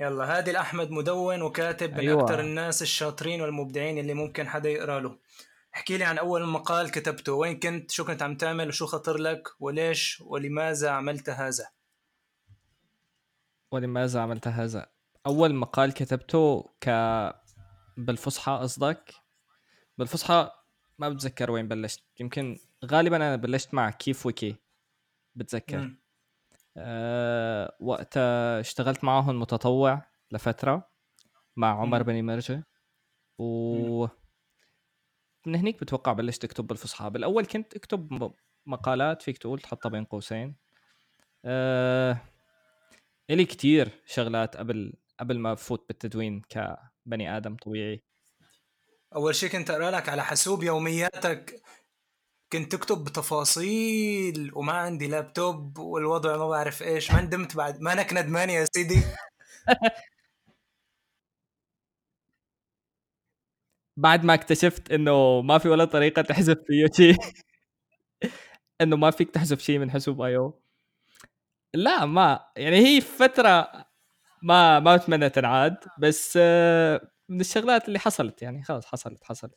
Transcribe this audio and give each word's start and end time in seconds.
يلا 0.00 0.38
هادي 0.38 0.50
الأحمد 0.50 0.90
مدون 0.90 1.42
وكاتب 1.42 1.92
من 1.92 1.98
أيوة. 1.98 2.22
أكثر 2.22 2.40
الناس 2.40 2.82
الشاطرين 2.82 3.42
والمبدعين 3.42 3.98
اللي 3.98 4.14
ممكن 4.14 4.48
حدا 4.48 4.68
يقرأ 4.68 5.00
له. 5.00 5.18
احكي 5.74 5.98
لي 5.98 6.04
عن 6.04 6.18
أول 6.18 6.46
مقال 6.46 6.90
كتبته 6.90 7.32
وين 7.32 7.60
كنت 7.60 7.90
شو 7.90 8.04
كنت 8.04 8.22
عم 8.22 8.36
تعمل 8.36 8.68
وشو 8.68 8.86
خطر 8.86 9.16
لك 9.16 9.48
وليش 9.60 10.20
ولماذا 10.26 10.90
عملت 10.90 11.30
هذا؟ 11.30 11.68
ولماذا 13.72 14.20
عملت 14.20 14.48
هذا؟ 14.48 14.86
أول 15.26 15.54
مقال 15.54 15.92
كتبته 15.94 16.70
ك 16.80 16.90
بالفصحى 17.96 18.52
قصدك؟ 18.52 19.14
بالفصحى 19.98 20.50
ما 20.98 21.08
بتذكر 21.08 21.50
وين 21.50 21.68
بلشت. 21.68 22.02
يمكن 22.20 22.58
غالبا 22.84 23.16
أنا 23.16 23.36
بلشت 23.36 23.74
مع 23.74 23.90
كيف 23.90 24.26
وكي 24.26 24.56
بتذكر. 25.34 25.78
مم. 25.78 26.07
أه 26.76 27.76
وقتها 27.80 28.60
اشتغلت 28.60 29.04
معهم 29.04 29.40
متطوع 29.40 30.06
لفترة 30.32 30.90
مع 31.56 31.80
عمر. 31.80 32.02
بني 32.02 32.22
مرجة 32.22 32.66
و 33.38 34.06
من 35.46 35.54
هنيك 35.54 35.80
بتوقع 35.80 36.12
بلشت 36.12 36.44
اكتب 36.44 36.66
بالفصحى. 36.66 37.10
بالأول 37.10 37.46
كنت 37.46 37.76
أكتب 37.76 38.32
مقالات 38.66 39.22
فيك 39.22 39.38
تقول 39.38 39.60
تحطها 39.60 39.88
بين 39.88 40.04
قوسين. 40.04 40.56
أه... 41.44 42.18
إلي 43.30 43.44
كتير 43.44 44.02
شغلات 44.06 44.56
قبل 44.56 44.92
قبل 45.20 45.38
ما 45.38 45.54
بفوت 45.54 45.88
بالتدوين 45.88 46.42
كبني 46.48 47.36
آدم 47.36 47.56
طبيعي. 47.56 48.02
أول 49.14 49.34
شيء 49.34 49.50
كنت 49.50 49.70
أقرأ 49.70 49.90
لك 49.90 50.08
على 50.08 50.24
حاسوب 50.24 50.62
يومياتك 50.62 51.62
كنت 52.52 52.72
تكتب 52.72 53.04
بتفاصيل 53.04 54.50
وما 54.54 54.72
عندي 54.72 55.06
لابتوب 55.08 55.78
والوضع 55.78 56.36
ما 56.36 56.48
بعرف 56.48 56.82
إيش 56.82 57.10
ما 57.12 57.20
ندمت 57.20 57.56
بعد 57.56 57.80
مانك 57.80 58.12
ندمان 58.12 58.50
يا 58.50 58.66
سيدي. 58.74 59.02
بعد 63.96 64.24
ما 64.24 64.34
اكتشفت 64.34 64.92
إنه 64.92 65.40
ما 65.42 65.58
في 65.58 65.68
ولا 65.68 65.84
طريقة 65.84 66.22
تحذف 66.22 66.58
فيه 66.66 66.86
شيء. 66.96 67.16
إنه 68.80 68.96
ما 68.96 69.10
فيك 69.10 69.30
تحذف 69.30 69.60
شيء 69.60 69.78
من 69.78 69.90
حاسوب 69.90 70.20
ايو 70.22 70.60
لا 71.74 72.04
ما 72.06 72.40
يعني 72.56 72.76
هي 72.76 73.00
فترة 73.00 73.68
ما 74.42 74.80
ما 74.80 74.96
بتمنى 74.96 75.30
تنعاد 75.30 75.76
بس 75.98 76.38
آه، 76.42 77.10
من 77.28 77.40
الشغلات 77.40 77.88
اللي 77.88 77.98
حصلت 77.98 78.42
يعني 78.42 78.62
خلاص 78.64 78.86
حصلت 78.86 79.24
حصلت. 79.24 79.54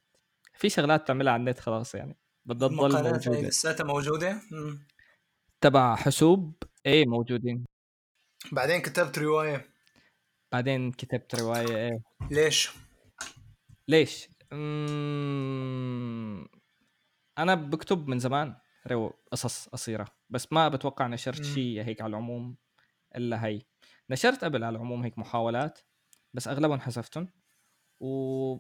في 0.56 0.70
شغلات 0.70 1.08
تعملها 1.08 1.34
على 1.34 1.40
النت 1.40 1.60
خلاص 1.60 1.96
يعني. 1.96 2.18
بدها 2.46 2.68
تضل 2.68 3.04
موجودة 3.04 3.42
لساتها 3.42 3.84
موجودة 3.84 4.42
مم. 4.52 4.88
تبع 5.62 5.96
حاسوب 5.96 6.54
إيه 6.86 7.06
موجودين 7.06 7.66
بعدين 8.52 8.82
كتبت 8.82 9.20
رواية 9.20 9.70
بعدين 10.52 10.92
كتبت 10.92 11.36
رواية 11.36 11.76
إيه 11.78 12.02
ليش؟ 12.32 12.72
ليش؟ 13.88 14.30
مم... 14.52 16.48
أنا 17.38 17.56
بكتب 17.56 18.08
من 18.08 18.20
زمان 18.20 18.56
رو 18.88 19.14
قصص 19.32 19.68
قصيرة 19.70 20.08
بس 20.30 20.54
ما 20.54 20.70
بتوقع 20.70 21.08
نشرت. 21.08 21.44
شيء 21.44 21.82
هيك 21.84 22.02
على 22.02 22.10
العموم 22.10 22.58
إلا 23.16 23.46
هي 23.46 23.62
نشرت 24.10 24.44
قبل 24.44 24.64
على 24.64 24.76
العموم 24.76 25.04
هيك 25.04 25.18
محاولات 25.18 25.80
بس 26.34 26.48
أغلبهم 26.48 26.80
حذفتهم 26.80 27.28
و 28.00 28.58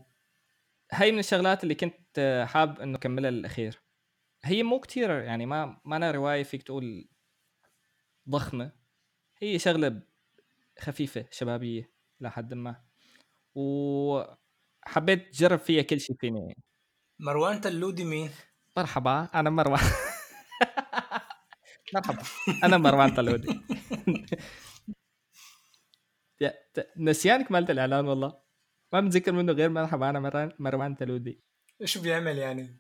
هي 0.91 1.11
من 1.11 1.19
الشغلات 1.19 1.63
اللي 1.63 1.75
كنت 1.75 1.95
حاب 2.45 2.79
إنه 2.79 2.97
كملها 2.97 3.31
للأخير. 3.31 3.81
هي 4.43 4.63
مو 4.63 4.79
كتير 4.79 5.09
يعني 5.11 5.45
ما 5.45 5.81
ما 5.85 5.95
أنا 5.95 6.11
رواية 6.11 6.43
فيك 6.43 6.63
تقول 6.63 7.09
ضخمة. 8.29 8.71
هي 9.37 9.59
شغلة 9.59 10.01
خفيفة 10.79 11.25
شبابية 11.31 11.91
لحد 12.19 12.53
ما. 12.53 12.83
وحبيت 13.55 15.27
أجرب 15.27 15.59
فيها 15.59 15.81
كل 15.83 15.99
شيء 15.99 16.15
فيني. 16.19 16.55
مروان 17.19 17.61
تلودي 17.61 18.03
مين؟ 18.03 18.29
مرحبا 18.77 19.29
أنا 19.35 19.49
مروان. 19.49 19.79
مرحبا 21.93 22.23
أنا 22.63 22.77
مروان 22.77 23.15
طلودي 23.15 23.47
يا- 26.41 26.53
ت- 26.73 26.87
نسيانك 26.97 27.51
مالت 27.51 27.69
الإعلان 27.69 28.05
والله. 28.07 28.41
ما 28.93 29.01
متذكر 29.01 29.31
منه 29.31 29.53
غير 29.53 29.69
مرحبا 29.69 30.09
أنا 30.09 30.51
مروان 30.59 30.95
تلودي. 30.95 31.43
إيش 31.81 31.97
بيعمل 31.97 32.37
يعني؟ 32.37 32.77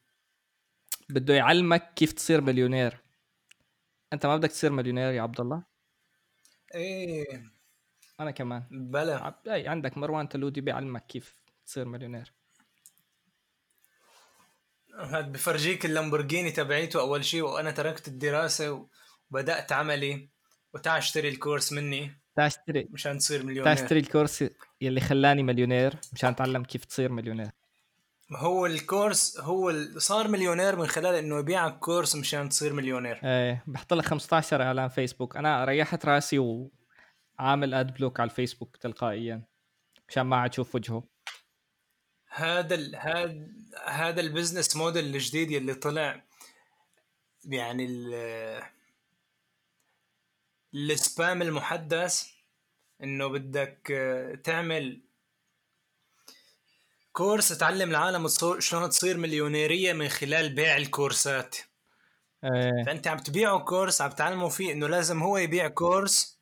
بده 1.09 1.33
يعلمك 1.33 1.93
كيف 1.93 2.11
تصير 2.13 2.41
مليونير. 2.41 2.97
أنت 4.13 4.25
ما 4.25 4.37
بدك 4.37 4.49
تصير 4.49 4.71
مليونير 4.71 5.11
يا 5.11 5.21
عبد 5.21 5.39
الله؟ 5.39 5.63
إيه. 6.75 7.51
أنا 8.19 8.31
كمان. 8.31 8.63
بلا. 8.71 9.35
أي 9.47 9.67
عندك 9.67 9.97
مروان 9.97 10.29
تلودي 10.29 10.61
بيعلمك 10.61 11.05
كيف 11.05 11.35
تصير 11.65 11.85
مليونير. 11.85 12.33
هاد 14.95 15.31
بفرجيك 15.31 15.85
اللامبورجيني 15.85 16.51
تبعيته 16.51 16.99
أول 16.99 17.25
شيء 17.25 17.41
وأنا 17.41 17.71
تركت 17.71 18.07
الدراسة 18.07 18.87
وبدأت 19.31 19.71
عملي. 19.71 20.29
وتعال 20.73 20.97
اشتري 20.97 21.29
الكورس 21.29 21.73
مني. 21.73 22.21
تعال 22.35 22.47
اشتري. 22.47 22.87
مشان 22.91 23.17
تصير 23.17 23.37
تعال 23.37 23.47
مليونير. 23.47 23.73
اشتري 23.73 23.99
الكورس 23.99 24.45
يلي 24.81 25.01
خلاني 25.01 25.43
مليونير 25.43 25.95
مشان 26.13 26.29
اتعلم 26.29 26.63
كيف 26.63 26.85
تصير 26.85 27.11
مليونير. 27.11 27.51
هو 28.33 28.65
الكورس 28.65 29.39
هو 29.39 29.73
صار 29.97 30.27
مليونير 30.27 30.75
من 30.75 30.87
خلال 30.87 31.15
إنه 31.15 31.39
يبيعك 31.39 31.79
كورس 31.79 32.15
مشان 32.15 32.49
تصير 32.49 32.73
مليونير. 32.73 33.19
إيه 33.23 33.63
بحط 33.67 33.93
لك 33.93 34.05
15 34.05 34.61
اعلان 34.61 34.87
فيسبوك. 34.87 35.37
أنا 35.37 35.65
ريحت 35.65 36.05
راسي 36.05 36.39
وعامل 37.39 37.73
ad 37.73 37.93
block 37.93 38.19
على 38.19 38.29
الفيسبوك 38.29 38.77
تلقائيا 38.77 39.43
مشان 40.09 40.23
ما 40.23 40.37
عاد 40.37 40.49
أشوف 40.49 40.75
وجهه. 40.75 41.03
هذا 42.27 42.75
ال... 42.75 42.95
هذا 42.95 43.47
هذا 43.85 44.21
ال 44.21 44.27
business 44.27 44.75
model 44.75 45.05
الجديد 45.15 45.51
اللي 45.51 45.73
طلع 45.73 46.23
يعني 47.45 47.85
ال... 47.85 48.13
السبام 50.73 51.41
المحدث 51.41 52.31
إنه 53.03 53.27
بدك 53.27 53.93
تعمل 54.43 55.01
كورس 57.11 57.57
تعلم 57.57 57.89
العالم 57.89 58.27
شلون 58.59 58.89
تصير 58.89 59.17
مليونيرية 59.17 59.93
من 59.93 60.07
خلال 60.07 60.55
بيع 60.55 60.77
الكورسات. 60.77 61.55
إيه. 62.43 62.83
فأنت 62.85 63.07
عم 63.07 63.17
تبيعه 63.17 63.59
كورس 63.59 64.01
عم 64.01 64.11
تعلمه 64.11 64.49
فيه 64.49 64.73
إنه 64.73 64.87
لازم 64.87 65.23
هو 65.23 65.37
يبيع 65.37 65.67
كورس 65.67 66.41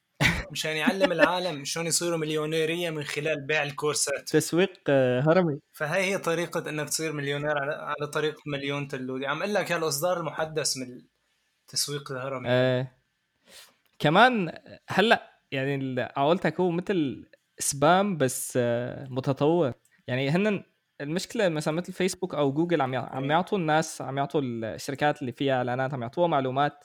مشان 0.52 0.72
يعلم 0.72 1.12
العالم 1.12 1.64
شلون 1.66 1.88
يصيروا 1.88 2.18
مليونيرية 2.18 2.90
من 2.90 3.04
خلال 3.04 3.42
بيع 3.48 3.64
الكورسات. 3.64 4.30
تسويق 4.30 4.74
آه، 4.90 5.22
هرمي. 5.22 5.60
فهي 5.74 6.04
هي 6.04 6.18
طريقة 6.18 6.70
إنك 6.70 6.90
تصير 6.90 7.14
مليونير 7.14 7.58
على, 7.58 8.08
طريقة 8.08 8.42
مليون 8.46 8.88
تلودي 8.88 9.28
عم 9.28 9.42
أقول 9.42 9.54
لك 9.54 9.72
هالاصدار 9.72 10.20
المحدث 10.20 10.78
من 10.78 11.02
التسويق 11.62 12.12
الهرمي. 12.12 12.50
إيه. 12.50 13.00
كمان 14.00 14.52
هلأ 14.90 15.40
يعني 15.52 16.02
عقولتك 16.02 16.60
هو 16.60 16.72
مثل 16.72 17.30
سبام 17.60 18.18
بس 18.18 18.54
آه، 18.62 19.08
متطور. 19.10 19.74
يعني 20.10 20.30
هن 20.30 20.64
المشكلة 21.02 21.50
مثلا 21.50 21.74
مثل 21.74 21.94
فيسبوك 21.94 22.36
أو 22.36 22.54
جوجل 22.54 22.82
عم 22.82 22.96
عم 22.96 23.24
إيه. 23.24 23.30
يعطوا 23.32 23.58
الناس 23.58 24.02
عم 24.02 24.18
يعطوا 24.18 24.42
الشركات 24.44 25.22
اللي 25.22 25.32
فيها 25.32 25.56
إعلانات 25.56 25.94
عم 25.94 26.02
يعطوها 26.02 26.28
معلومات 26.28 26.84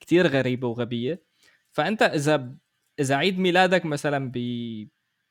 كتير 0.00 0.26
غريبة 0.26 0.68
وغبية. 0.68 1.24
فأنت 1.72 2.02
إذا 2.02 2.54
إذا 3.00 3.16
عيد 3.16 3.38
ميلادك 3.38 3.86
مثلا 3.86 4.30
ب 4.34 4.38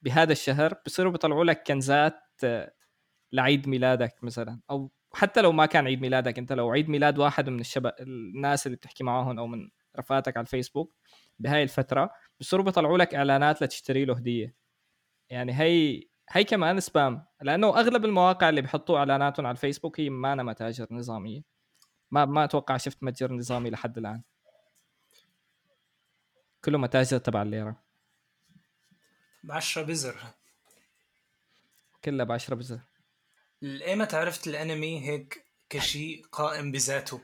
بهذا 0.01 0.31
الشهر 0.31 0.73
بصيروا 0.85 1.11
بيطلعوا 1.11 1.43
لك 1.45 1.63
كنزات 1.67 2.21
لعيد 3.33 3.67
ميلادك 3.69 4.23
مثلا. 4.23 4.59
أو 4.69 4.91
حتى 5.13 5.41
لو 5.41 5.51
ما 5.51 5.65
كان 5.65 5.85
عيد 5.87 6.01
ميلادك 6.01 6.37
أنت 6.39 6.53
لو 6.53 6.71
عيد 6.71 6.89
ميلاد 6.89 7.19
واحد 7.19 7.49
من 7.49 7.59
الشباب 7.59 7.93
الناس 7.99 8.67
اللي 8.67 8.77
بتحكي 8.77 9.03
معاهم 9.03 9.39
أو 9.39 9.47
من 9.47 9.69
رفقاتك 9.99 10.37
على 10.37 10.43
الفيسبوك 10.43 10.95
بهاي 11.39 11.63
الفترة 11.63 12.11
بصيروا 12.39 12.65
بيطلعوا 12.65 12.97
لك 12.97 13.15
إعلانات 13.15 13.63
لتشتري 13.63 14.05
له 14.05 14.15
هدية. 14.15 14.55
يعني 15.29 15.53
هي 15.59 16.03
هي 16.29 16.43
كمان 16.43 16.79
سبام 16.79 17.25
لأنه 17.41 17.67
أغلب 17.67 18.05
المواقع 18.05 18.49
اللي 18.49 18.61
بيحطوا 18.61 18.97
إعلاناتهم 18.97 19.45
على 19.45 19.55
الفيسبوك 19.55 19.99
هي 19.99 20.09
ما 20.09 20.33
أنا 20.33 20.43
متاجر 20.43 20.87
نظامية. 20.91 21.41
ما 22.11 22.25
ما 22.25 22.43
أتوقع 22.43 22.77
شفت 22.77 23.03
متجر 23.03 23.33
نظامي 23.33 23.69
لحد 23.69 23.97
الآن. 23.97 24.21
كله 26.65 26.77
متاجر 26.77 27.17
تبع 27.17 27.41
الليرة. 27.41 27.75
بعشرة 29.43 29.81
بزر. 29.81 30.15
كلها 32.05 32.25
ب 32.25 32.31
10 32.31 32.55
بزر 32.55 32.79
ايمتى 33.63 34.17
عرفت 34.17 34.47
الأنمي 34.47 35.09
هيك 35.09 35.45
كشيء 35.69 36.25
قائم 36.31 36.71
بذاته؟ 36.71 37.21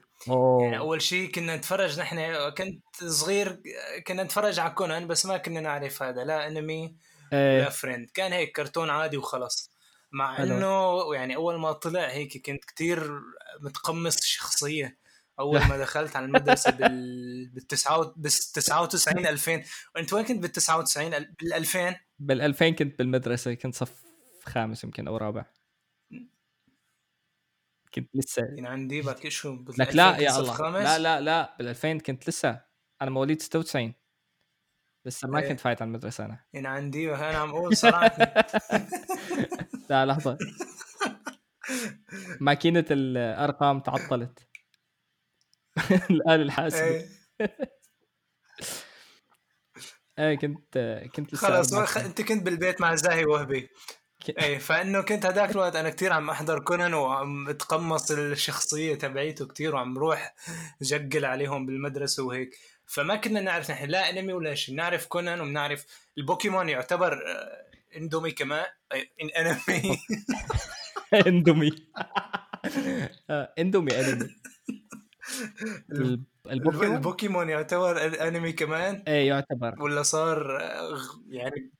يعني 0.62 0.78
أول 0.78 1.02
شيء 1.02 1.32
كنا 1.32 1.56
نتفرج 1.56 2.00
نحن 2.00 2.50
كنت 2.50 2.84
صغير 3.04 3.62
كنا 4.08 4.24
نتفرج 4.24 4.60
على 4.60 4.74
كونان 4.74 5.08
بس 5.08 5.26
ما 5.26 5.38
كنا 5.38 5.62
نعرف 5.62 6.04
هذا 6.04 6.24
لا 6.24 6.48
أنمي 6.48 6.96
إيه. 7.34 7.60
ولا 7.62 7.70
فريند. 7.70 8.10
كان 8.10 8.34
هيك 8.34 8.56
كرتون 8.56 8.90
عادي 8.90 9.18
وخلص. 9.18 9.72
مع. 10.12 10.44
إنه 10.44 11.16
يعني 11.16 11.36
أول 11.36 11.60
ما 11.60 11.72
طلع 11.72 12.08
هيك 12.08 12.46
كنت 12.46 12.66
كتير 12.66 13.22
متقمص 13.62 14.18
الشخصيه 14.18 14.98
أول 15.40 15.60
ما 15.60 15.78
دخلت 15.84 16.16
على 16.16 16.26
المدرسة 16.26 16.72
بال 16.72 17.50
بال 17.50 17.68
99 17.68 19.28
2000 19.28 19.64
وانت 19.96 20.14
وين 20.14 20.26
كنت 20.26 20.40
بال 20.40 20.52
99 20.52 21.10
بال 21.10 21.54
2000 21.54 21.96
بال 22.20 22.42
2000 22.42 22.70
كنت 22.70 23.00
بالمدرسة. 23.00 23.54
كنت 23.54 23.76
صف 23.76 24.04
خامس 24.46 24.84
يمكن 24.84 25.08
أو 25.08 25.18
رابع. 25.18 25.46
كنت 27.94 28.10
لسه 28.14 28.44
يعني 28.44 28.68
عندي 28.68 29.02
بك 29.02 29.30
شو؟ 29.30 29.58
لك 29.78 29.96
لا 29.96 30.10
2000 30.10 30.24
يا 30.24 30.40
الله؟ 30.40 30.84
لا 30.84 31.00
لا 31.00 31.22
لا 31.22 31.56
بال 31.58 31.68
2000 31.68 31.98
كنت 31.98 32.30
لسه. 32.30 32.62
أنا 33.02 33.10
مواليد 33.10 33.42
96 33.42 33.94
لسه 35.06 35.28
ما 35.28 35.40
إيه. 35.40 35.50
كنت 35.50 35.60
فايت 35.60 35.82
على 35.82 35.90
المدرسة 35.90 36.26
أنا. 36.26 36.40
يعني 36.54 36.68
عندي 36.68 37.16
أنا 37.16 37.38
عم 37.38 37.50
أقول 37.50 37.78
صراحة. 37.84 38.34
لا 39.90 40.06
لحظة. 40.06 40.38
ماكينة 42.40 42.86
الأرقام 42.92 43.80
تعطلت. 43.80 44.40
الآلة 46.12 46.44
الحاسبة. 46.44 46.84
إيه. 46.84 47.08
إيه 50.20 50.36
كنت 50.36 51.02
كنت 51.16 51.34
لسه 51.34 51.48
خلص 51.48 51.76
خ-. 51.76 51.98
أنت 51.98 52.22
كنت 52.22 52.44
بالبيت 52.44 52.82
مع 52.82 52.96
زاهي 52.96 53.26
وهبي. 53.26 53.70
إيه 54.40 54.58
فإنه 54.58 55.02
كنت 55.02 55.26
هداك 55.26 55.52
الوقت. 55.52 55.76
أنا 55.76 55.90
كتير 55.90 56.14
عم 56.14 56.30
أحضر 56.30 56.60
كونان 56.60 56.94
وعم 56.94 57.50
أتقمص 57.50 58.12
الشخصية 58.12 58.96
تبعيته 58.96 59.48
كتير 59.48 59.76
وعم 59.76 59.98
روح 59.98 60.36
جقل 60.82 61.26
عليهم 61.26 61.66
بالمدرسة 61.66 62.24
وهيك. 62.24 62.56
فما 62.90 63.16
كنا 63.16 63.42
نعرف 63.42 63.72
نحن 63.72 63.86
لا 63.86 64.10
أنمي 64.10 64.34
ولا 64.34 64.56
شيء. 64.56 64.76
بنعرف 64.76 65.06
كونان 65.06 65.42
وبنعرف 65.42 65.86
البوكيمون 66.18 66.70
يعتبر 66.70 67.14
آه، 67.14 67.98
إندومي 67.98 68.32
كمان 68.32 68.66
إن 68.94 69.30
أنمي. 69.38 69.98
إندومي. 71.28 71.72
آه، 73.30 73.54
إندومي 73.60 74.00
أنمي. 74.00 74.30
ال- 75.92 76.22
البوكيمون؟ 76.52 76.96
البوكيمون 76.96 77.50
يعتبر 77.50 78.28
أنمي 78.28 78.52
كمان؟ 78.54 79.04
إيه 79.08 79.28
يعتبر. 79.28 79.84
ولا 79.84 80.04
صار 80.04 80.62
آه، 80.62 80.98
يعني 81.30 81.72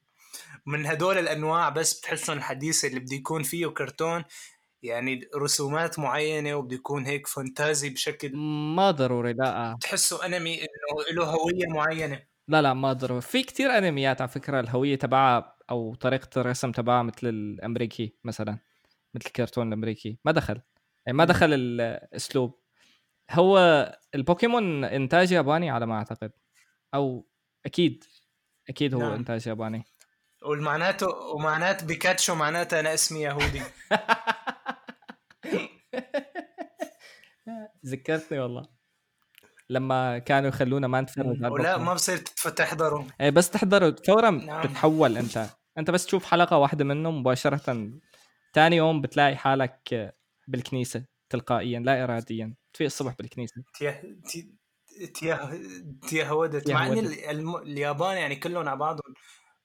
من 0.66 0.86
هدول 0.86 1.18
الأنواع 1.18 1.70
بس 1.70 2.00
بتحسهم 2.00 2.38
الحديثه 2.38 2.88
اللي 2.88 3.00
بده 3.00 3.16
يكون 3.16 3.44
فيه 3.44 3.68
كرتون 3.68 4.24
يعني 4.84 5.22
رسومات 5.36 6.00
معينة 6.00 6.56
وبده 6.56 6.76
يكون 6.76 7.06
هيك 7.06 7.28
فانتازي 7.28 7.90
بشكل 7.90 8.36
ما 8.76 8.92
ضروري 8.92 9.34
لا. 9.34 9.78
تحسه 9.82 10.26
أنمي 10.26 10.60
له 11.12 11.24
هوية 11.24 11.68
معينة. 11.68 12.24
لا 12.48 12.62
لا 12.62 12.74
ما 12.74 12.94
ضروري 12.94 13.22
في 13.22 13.44
كتير 13.44 13.78
أنميات 13.78 14.22
على 14.22 14.30
فكرة 14.30 14.60
الهوية 14.60 14.96
تبعها 14.96 15.56
أو 15.70 15.96
طريقة 15.96 16.42
الرسم 16.42 16.72
تبعها 16.72 17.04
مثل 17.04 17.28
الأمريكي 17.28 18.16
مثلا 18.24 18.58
مثل 19.14 19.26
الكرتون 19.26 19.68
الأمريكي. 19.68 20.20
ما 20.26 20.32
دخل. 20.32 20.62
يعني 21.06 21.18
ما. 21.18 21.26
دخل 21.26 21.54
الأسلوب. 21.54 22.60
هو 23.32 23.60
البوكيمون 24.16 24.84
إنتاج 24.84 25.32
ياباني 25.32 25.70
على 25.70 25.86
ما 25.86 25.96
أعتقد. 25.96 26.32
أو 26.94 27.28
أكيد 27.66 28.04
أكيد 28.70 28.94
هو 28.94 29.00
نعم. 29.00 29.14
إنتاج 29.14 29.48
ياباني. 29.48 29.84
والمعناته 30.44 31.08
ومعنات 31.08 31.84
بيكاتشو 31.84 32.36
معناتها 32.36 32.80
أنا 32.80 32.94
اسمي 32.94 33.22
يهودي. 33.22 33.62
ذكرتني 37.86 38.40
والله. 38.40 38.79
لما 39.70 40.18
كانوا 40.20 40.50
يخلونا 40.50 40.88
ما 40.88 41.02
نتفرج 41.02 41.44
ولا. 41.52 41.78
ما 41.78 41.94
بصير 41.94 42.18
تحضره 42.56 43.08
إيه 43.22 43.30
بس 43.30 43.50
تحضره 43.50 43.96
فورا 44.08 44.30
نعم. 44.30 44.62
بتحول 44.68 45.18
أنت. 45.18 45.46
أنت 45.78 45.92
بس 45.92 46.06
تشوف 46.06 46.26
حلقة 46.26 46.58
واحدة 46.58 46.86
منه 46.86 47.12
مباشرة. 47.12 47.92
ثاني 48.54 48.76
يوم 48.76 49.02
بتلاقي 49.02 49.36
حالك 49.38 50.14
بالكنيسة 50.48 51.06
تلقائيا 51.30 51.80
لا 51.80 52.04
اراديا. 52.04 52.54
تفيق 52.74 52.86
الصبح 52.86 53.14
بالكنيسة. 53.20 53.64
تيه 53.80 54.04
تي- 54.30 54.56
تيه 55.14 55.62
تيهودت 56.08 56.72
مع 56.72 56.88
إن 56.88 56.98
اليابان 57.64 58.18
يعني 58.18 58.36
كلهم 58.36 58.68
على 58.70 58.78
بعضهم 58.80 59.14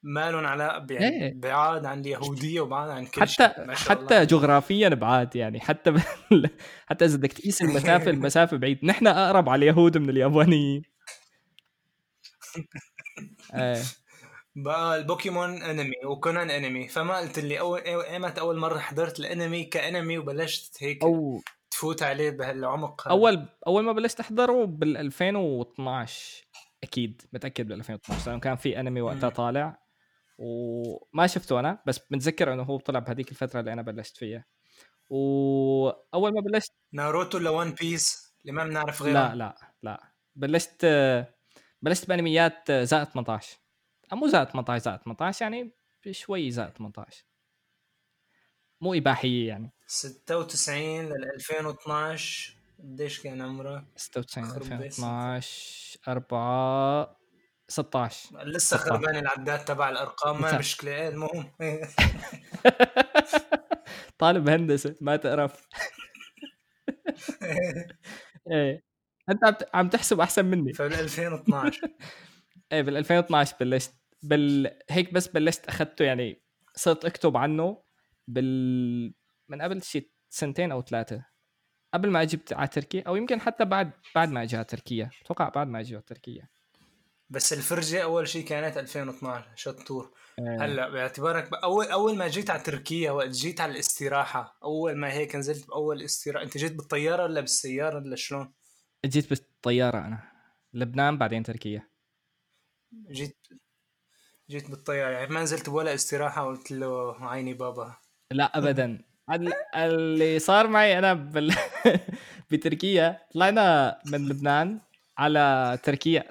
مالهم 0.05 0.47
على 0.47 0.87
يعني 0.91 1.25
إيه. 1.25 1.33
بعاد 1.35 1.87
عن 1.87 2.01
اليهودية 2.01 2.61
وبعاد 2.61 2.91
عن 2.91 3.07
كل 3.07 3.21
حتى 3.21 3.33
شيء 3.33 3.75
حتى 3.75 4.15
الله. 4.15 4.25
جغرافيا 4.25 4.89
بعاد 4.89 5.37
يعني 5.37 5.61
حتى 5.61 5.91
بال... 5.91 6.51
حتى 6.89 7.05
إذا 7.05 7.17
بدك 7.17 7.33
تقيس 7.33 7.63
المسافة 7.63 8.11
المسافة 8.11 8.57
بعيد 8.57 8.85
نحن 8.85 9.07
أقرب 9.07 9.49
على 9.49 9.59
اليهود 9.59 9.99
من 9.99 10.11
اليابانيين 10.11 10.83
إيه 13.55 13.83
بقى 14.57 14.97
البوكيمون 14.97 15.63
أنمي 15.63 15.95
وكونان 16.07 16.51
أنمي 16.51 16.89
فما 16.89 17.17
قلت 17.19 17.39
لي 17.39 17.61
اول 17.61 17.81
إيمت 17.81 18.39
أول 18.39 18.57
مرة 18.57 18.79
حضرت 18.79 19.21
الأنمي 19.21 19.65
كأنمي 19.65 20.19
وبلشت 20.19 20.83
هيك 20.83 21.03
أو 21.03 21.41
تفوت 21.71 22.03
عليه 22.03 22.31
بهالعمق. 22.31 23.09
اول 23.09 23.47
أول 23.67 23.85
ما 23.85 23.93
بلشت 23.93 24.21
أحضره 24.21 24.65
بال 24.65 24.97
2012 24.97 26.45
أكيد 26.83 27.23
متأكد 27.33 27.69
بال 27.69 27.77
2012 27.77 28.31
لأنه 28.31 28.41
كان 28.41 28.57
في 28.57 28.81
أنمي 28.81 29.01
وقتها. 29.01 29.29
طالع 29.29 29.84
وما 30.39 31.27
شفته 31.27 31.61
أنا 31.61 31.83
بس 31.87 32.01
متذكر 32.11 32.53
إنه 32.53 32.63
هو 32.63 32.79
طلع 32.79 32.99
بهذيك 32.99 33.31
الفترة 33.31 33.61
اللي 33.61 33.73
أنا 33.73 33.83
بلشت 33.83 34.17
فيها. 34.17 34.45
وأول 35.11 36.33
ما 36.35 36.41
بلشت 36.41 36.73
ناروتو 36.93 37.39
ولا 37.39 37.51
ون 37.51 37.71
بيس 37.71 38.35
اللي 38.41 38.53
ما 38.53 38.65
بنعرف 38.65 39.03
غيرهم 39.03 39.15
لا 39.23 39.35
لا 39.35 39.73
لا. 39.83 40.13
بلشت 40.37 40.87
بلشت 41.83 42.09
بأنميات 42.09 42.73
زائد 42.73 43.07
18 43.07 43.59
أو 44.13 44.17
مو 44.17 44.27
زائد 44.27 44.49
18 44.49 44.85
زائد 44.85 44.99
18 44.99 45.43
يعني 45.43 45.75
شوي 46.11 46.51
زائد 46.51 46.73
18 46.73 47.25
مو 48.81 48.95
إباحية 48.95 49.49
يعني. 49.49 49.73
96 49.87 50.79
لل 51.07 51.31
2012 51.35 52.57
قديش 52.79 53.21
كان 53.21 53.43
عمرك؟ 53.43 53.85
96 53.97 54.49
خرب 54.49 54.63
بيت. 54.63 54.73
2012 54.73 55.99
4 56.09 57.17
16 57.69 58.45
لسه. 58.45 58.77
خربان 58.77 59.17
العداد 59.17 59.65
تبع 59.65 59.89
الأرقام 59.89 60.43
ما. 60.43 60.59
مشكلة. 60.59 60.95
إيه 60.95 61.09
المهم. 61.09 61.51
طالب 64.19 64.49
هندسة 64.49 64.97
ما 65.01 65.17
تقرف 65.17 65.69
إيه. 68.51 68.83
أنت 69.31 69.67
عم 69.75 69.89
تحسب 69.89 70.21
أحسن 70.21 70.45
مني. 70.45 70.73
فبال 70.73 70.95
2012 70.95 71.89
إيه 72.73 72.83
بال 72.83 72.97
2012 72.97 73.57
بلشت. 73.61 73.95
بال 74.23 74.79
هيك 74.91 75.15
بس 75.15 75.29
بلشت 75.29 75.67
اخذته 75.69 76.05
يعني 76.05 76.43
صرت 76.77 77.05
أكتب 77.05 77.37
عنه 77.37 77.83
بال 78.29 79.15
من 79.49 79.63
قبل 79.63 79.83
شي 79.83 80.13
سنتين 80.31 80.73
أو 80.73 80.83
ثلاثة. 80.83 81.25
قبل 81.95 82.11
ما 82.11 82.23
أجي 82.23 82.41
على 82.53 82.69
تركيا 82.69 83.03
أو 83.07 83.17
يمكن 83.17 83.41
حتى 83.41 83.65
بعد 83.65 83.91
بعد 84.15 84.29
ما 84.31 84.43
أجي 84.43 84.57
على 84.57 84.65
تركيا. 84.65 85.11
أتوقع 85.25 85.49
بعد 85.49 85.67
ما 85.69 85.81
أجي 85.81 85.95
على 85.95 86.03
تركيا. 86.07 86.49
بس 87.31 87.53
الفرجة 87.53 88.03
أول 88.03 88.29
شيء 88.29 88.45
كانت 88.47 88.77
2012 88.79 89.47
شطور 89.57 90.11
إيه. 90.39 90.65
هلأ 90.65 90.89
باعتبارك 90.89 91.55
اول 91.55 91.87
أول 91.87 92.17
ما 92.17 92.29
جيت 92.29 92.51
على 92.51 92.61
تركيا 92.63 93.11
وقت 93.11 93.29
جيت 93.29 93.61
على 93.61 93.73
الاستراحة 93.73 94.59
أول 94.65 94.97
ما 94.97 95.13
هيك 95.13 95.37
نزلت 95.37 95.67
بأول 95.69 96.03
استراحة 96.03 96.45
أنت 96.45 96.59
جيت 96.59 96.73
بالطيارة 96.73 97.23
ولا 97.23 97.41
بالسيارة 97.41 97.97
ولا 97.97 98.17
شلون؟ 98.17 98.53
جيت 99.07 99.31
بالطيارة 99.31 99.99
أنا. 99.99 100.23
لبنان 100.73 101.19
بعدين 101.19 101.43
تركيا. 101.43 101.89
جيت 103.11 103.47
جيت 104.51 104.71
بالطيارة 104.71 105.11
يعني 105.11 105.27
ما 105.35 105.43
نزلت 105.43 105.71
بولا 105.71 105.95
استراحة 105.95 106.45
وقلت 106.45 106.71
له 106.71 107.17
عيني 107.27 107.55
بابا. 107.55 107.95
لا 108.31 108.59
ابدا. 108.59 108.99
ال- 109.33 109.53
اللي 109.75 110.39
صار 110.39 110.67
معي 110.67 110.99
أنا 110.99 111.15
بال... 111.15 111.55
بتركيا 112.51 113.21
طلعنا 113.35 113.99
من 114.07 114.29
لبنان 114.29 114.81
على 115.19 115.79
تركيا. 115.83 116.25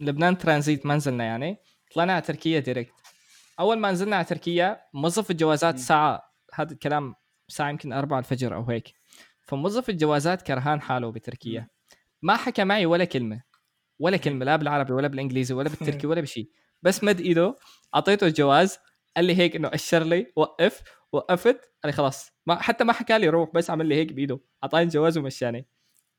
لبنان 0.00 0.38
ترانزيت 0.38 0.86
ما 0.86 0.96
نزلنا 0.96 1.24
يعني 1.24 1.56
طلعنا 1.94 2.12
على 2.12 2.22
تركيا 2.22 2.60
ديركت 2.60 2.94
أول 3.60 3.78
ما 3.78 3.92
نزلنا 3.92 4.16
على 4.16 4.24
تركيا 4.24 4.80
موظف 4.94 5.30
الجوازات. 5.30 5.78
ساعة 5.78 6.22
هذا 6.54 6.72
الكلام 6.72 7.14
ساعة 7.48 7.70
يمكن 7.70 7.92
4 7.92 8.18
الفجر 8.18 8.54
أو 8.54 8.64
هيك. 8.64 8.94
فموظف 9.42 9.90
الجوازات 9.90 10.42
كرهان 10.42 10.80
حاله 10.80 11.12
بتركيا. 11.12 11.68
ما 12.22 12.36
حكى 12.36 12.64
معي 12.64 12.86
ولا 12.86 13.04
كلمة. 13.04 13.42
ولا 13.98 14.16
كلمة 14.16 14.44
لا 14.44 14.56
بالعربي 14.56 14.92
ولا 14.92 15.08
بالإنجليزي 15.08 15.54
ولا 15.54 15.68
بالتركي 15.70 16.06
ولا 16.06 16.20
بشيء 16.20 16.50
بس 16.82 17.04
مد 17.04 17.20
إيده 17.20 17.58
أعطيته 17.94 18.26
الجواز 18.26 18.78
قال 19.16 19.24
لي 19.24 19.36
هيك 19.38 19.56
إنه 19.56 19.70
أشر 19.74 20.02
لي 20.02 20.32
وقف 20.36 20.82
وقفت 21.12 21.56
قال 21.56 21.86
لي 21.86 21.92
خلاص. 21.92 22.30
ما 22.46 22.60
حتى 22.60 22.84
ما 22.84 22.92
حكى 22.92 23.18
لي 23.18 23.28
روح 23.28 23.50
بس 23.54 23.70
عمل 23.70 23.86
لي 23.86 23.94
هيك 23.94 24.12
بإيده. 24.12 24.40
أعطاني 24.64 24.84
الجواز 24.84 25.18
ومشاني. 25.18 25.68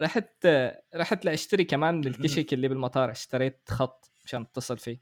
رحت 0.01 0.47
رحت 0.95 1.25
لأشتري 1.25 1.63
كمان 1.63 1.95
من 1.95 2.07
الكشك 2.07 2.53
اللي 2.53 2.67
بالمطار 2.67 3.11
اشتريت 3.11 3.61
خط 3.69 4.11
مشان 4.25 4.41
اتصل 4.41 4.77
فيه. 4.77 5.01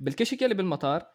بالكشك 0.00 0.42
اللي 0.42 0.54
بالمطار 0.54 1.06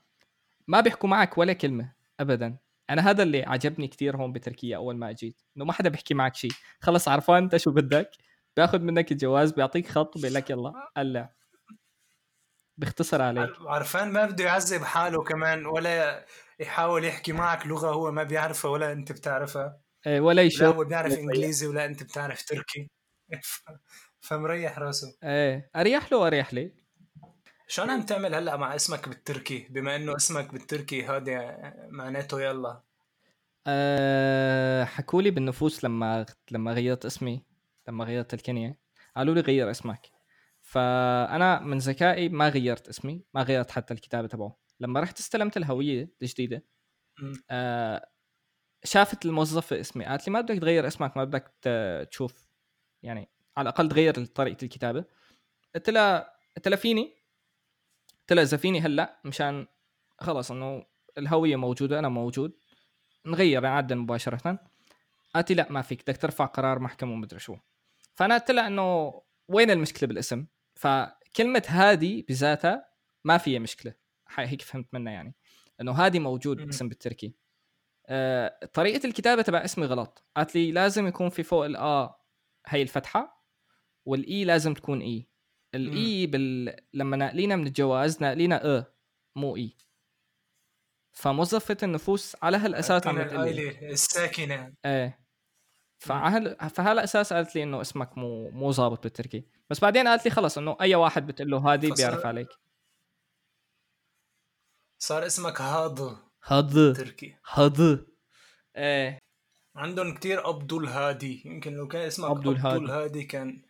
ما 0.68 0.82
بيحكوا 0.82 1.10
معك 1.10 1.38
ولا 1.38 1.54
كلمة 1.54 1.94
ابدا. 2.20 2.58
أنا 2.90 3.10
هذا 3.10 3.24
اللي 3.24 3.44
عجبني 3.44 3.88
كثير 3.88 4.18
هون 4.18 4.34
بتركيا 4.34 4.78
أول 4.78 4.98
ما 4.98 5.10
أجيت 5.10 5.42
إنه 5.58 5.66
ما 5.66 5.74
حدا 5.74 5.90
بيحكي 5.90 6.14
معك 6.14 6.36
شيء. 6.36 6.52
خلص 6.80 7.08
عرفان 7.08 7.44
أنت 7.44 7.58
شو 7.58 7.72
بدك؟ 7.72 8.12
بياخذ 8.58 8.80
منك 8.80 9.12
الجواز 9.12 9.52
بيعطيك 9.52 9.88
خط 9.88 10.16
وبيقول 10.16 10.34
لك 10.34 10.50
يلا 10.50 10.74
قلع 10.98 11.34
بيختصر 12.78 13.22
عليك. 13.22 13.50
عرفان 13.60 14.12
ما 14.12 14.26
بده 14.26 14.44
يعذب 14.44 14.84
حاله 14.84 15.24
كمان 15.24 15.66
ولا 15.66 16.26
يحاول 16.60 17.06
يحكي 17.06 17.32
معك 17.32 17.68
لغة 17.68 17.94
هو 17.94 18.12
ما 18.12 18.24
بيعرفها 18.24 18.72
ولا 18.72 18.92
أنت 18.92 19.12
بتعرفها. 19.12 19.82
إيه، 20.08 20.20
ولا 20.22 20.36
لا 20.36 20.42
يشوف 20.42 20.76
هو 20.76 20.84
بيعرف 20.84 21.14
إنجليزي 21.18 21.68
ولا 21.68 21.86
أنت 21.86 22.04
بتعرف 22.04 22.44
تركي. 22.44 22.90
فمريح 24.22 24.80
راسه. 24.80 25.18
إيه 25.24 25.70
أريح 25.76 26.12
له 26.12 26.18
وأريح 26.18 26.54
لي. 26.54 26.74
شلون 27.68 27.90
عم 27.90 28.02
تعمل 28.02 28.36
هلأ 28.36 28.58
مع 28.58 28.76
اسمك 28.76 29.10
بالتركي؟ 29.10 29.68
بما 29.70 29.96
إنه 29.96 30.16
اسمك 30.16 30.54
بالتركي 30.54 31.06
هذا 31.06 31.58
معناته 31.90 32.42
يلا. 32.42 32.84
أه 33.68 34.84
حكوا 34.84 35.22
لي 35.22 35.32
بالنفوس 35.32 35.86
لما 35.86 36.26
لما 36.52 36.74
غيرت 36.74 37.06
اسمي 37.06 37.46
لما 37.88 38.06
غيرت 38.06 38.34
الكنية 38.34 38.80
قالوا 39.16 39.36
لي 39.36 39.42
غير 39.42 39.72
اسمك. 39.72 40.12
فأنا 40.62 41.60
من 41.60 41.78
ذكائي 41.78 42.30
ما 42.30 42.50
غيرت 42.50 42.88
اسمي 42.90 43.24
ما 43.34 43.42
غيرت 43.42 43.72
حتى 43.72 43.94
الكتابة 43.94 44.28
تبعه. 44.28 44.58
لما 44.80 45.00
رحت 45.00 45.20
استلمت 45.20 45.58
الهوية 45.58 46.12
الجديدة 46.22 46.66
آه 47.50 48.10
شافت 48.84 49.26
الموظفه 49.26 49.80
اسمي 49.80 50.06
قالت 50.06 50.28
لي 50.28 50.34
ما 50.34 50.42
بدك 50.42 50.60
تغير 50.60 50.88
اسمك 50.88 51.18
ما 51.18 51.24
بدك 51.24 51.54
تشوف 52.12 52.48
يعني 53.04 53.30
على 53.58 53.70
الأقل 53.70 53.90
تغير 53.90 54.26
طريقة 54.26 54.64
الكتابة. 54.64 55.06
قلت 55.76 55.90
لها 55.90 56.34
قلت 56.58 56.68
لها 56.68 56.78
فيني؟ 56.78 57.16
قلت 58.20 58.34
لها 58.34 58.44
إذا 58.44 58.58
فيني 58.58 58.80
هلأ 58.80 59.22
مشان 59.26 59.68
خلص 60.20 60.52
إنه 60.52 60.86
الهوية 61.18 61.56
موجودة 61.56 62.00
أنا 62.00 62.10
موجود 62.10 62.58
نغير 63.26 63.62
نعدل 63.62 63.96
مباشرة. 63.96 64.60
قالت 65.36 65.50
لي 65.50 65.56
لأ 65.56 65.72
ما 65.72 65.82
فيك 65.82 66.02
بدك 66.02 66.18
ترفع 66.18 66.46
قرار 66.46 66.80
محكمة 66.80 67.14
ومدري 67.14 67.40
شو. 67.40 67.58
فأنا 68.16 68.38
قلت 68.38 68.52
لها 68.52 68.68
إنه 68.68 69.22
وين 69.48 69.72
المشكلة 69.72 70.08
بالاسم؟ 70.08 70.46
فكلمة 70.76 71.64
هادي 71.68 72.22
بذاتها 72.30 72.86
ما 73.24 73.38
فيها 73.38 73.60
مشكلة. 73.60 73.94
هيك 74.38 74.62
فهمت 74.62 74.88
منها 74.94 75.14
يعني. 75.14 75.36
إنه 75.82 75.92
هادي 75.92 76.20
موجود 76.20 76.62
اسم 76.62 76.90
بالتركي. 76.90 77.36
أه 78.10 78.66
طريقة 78.74 79.08
الكتابة 79.08 79.42
تبع 79.42 79.66
اسمي 79.66 79.86
غلط. 79.86 80.24
قالت 80.38 80.56
لي 80.56 80.72
لازم 80.72 81.08
يكون 81.08 81.30
في 81.30 81.44
فوق 81.44 81.66
الآ 81.66 82.20
هي 82.68 82.82
الفتحة 82.82 83.46
والاي 84.06 84.44
لازم 84.44 84.74
تكون 84.74 85.02
اي 85.02 85.30
الاي 85.76 86.28
بال... 86.28 86.76
لما 86.94 87.18
ناقلينا 87.18 87.56
من 87.56 87.68
الجواز 87.68 88.22
ناقلينا 88.22 88.78
أ 88.78 88.86
مو 89.36 89.56
اي 89.56 89.78
فموظفة 91.12 91.78
النفوس 91.84 92.36
على 92.42 92.58
هالأساس 92.58 93.08
عم 93.08 93.18
الساكنة. 93.18 94.74
إيه. 94.86 95.20
فعهل 96.00 96.70
فهلا 96.70 97.04
أساس 97.04 97.34
قالت 97.34 97.56
لي 97.56 97.64
إنه 97.64 97.82
اسمك 97.82 98.18
مو 98.18 98.50
مو 98.50 98.72
ظابط 98.72 99.04
بالتركي. 99.04 99.46
بس 99.70 99.80
بعدين 99.80 100.08
قالت 100.08 100.26
لي 100.26 100.32
خلص 100.32 100.58
إنه 100.58 100.78
أي 100.82 100.96
واحد 100.96 101.28
بتقول 101.28 101.52
له 101.52 101.58
هادي 101.58 101.92
بيعرف 101.92 102.26
عليك. 102.26 102.50
صار 105.00 105.26
اسمك 105.26 105.62
هاض 105.62 106.29
هاض 106.44 106.96
تركي. 106.96 107.36
هاض 107.50 107.82
إيه. 108.78 109.20
عندهم 109.76 110.16
كتير 110.16 110.48
عبد 110.48 110.74
الهادي. 110.74 111.42
يمكن 111.46 111.74
لو 111.74 111.88
كان 111.88 112.02
اسمك 112.02 112.30
عبد 112.30 112.48
الهادي, 112.66 113.24
كان 113.24 113.62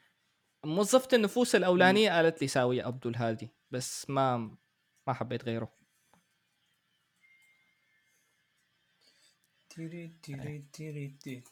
موظفة 0.65 1.07
النفوس 1.13 1.55
الأولانية 1.55 2.11
قالت 2.11 2.41
لي 2.41 2.47
ساوية 2.47 2.83
عبد 2.83 3.07
الهادي 3.07 3.49
بس 3.71 4.09
ما 4.09 4.57
ما 5.07 5.13
حبيت 5.13 5.43
غيره. 5.43 5.73
تيري 9.69 10.19
تيري 10.23 10.65
تيري 10.73 11.17
تيري. 11.23 11.43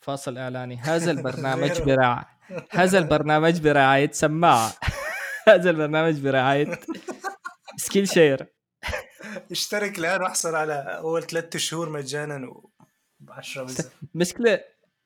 فاصل 0.00 0.38
إعلاني. 0.38 0.76
هذا 0.76 1.10
البرنامج 1.16 1.80
برعاية 1.82 2.40
هذا 2.70 2.98
البرنامج 2.98 3.60
برعاية 3.60 4.10
سماعة 4.12 4.72
هذا 5.48 5.70
البرنامج 5.70 6.20
برعاية 6.20 6.80
Skillshare. 7.76 8.46
اشترك 9.50 9.98
الآن 9.98 10.22
وأحصل 10.22 10.54
على 10.54 10.74
أول 10.74 11.22
ثلاثة 11.22 11.58
شهور 11.58 11.88
مجانا 11.88 12.48
و 12.48 12.70
10 13.28 13.66
مشكلة 14.14 14.60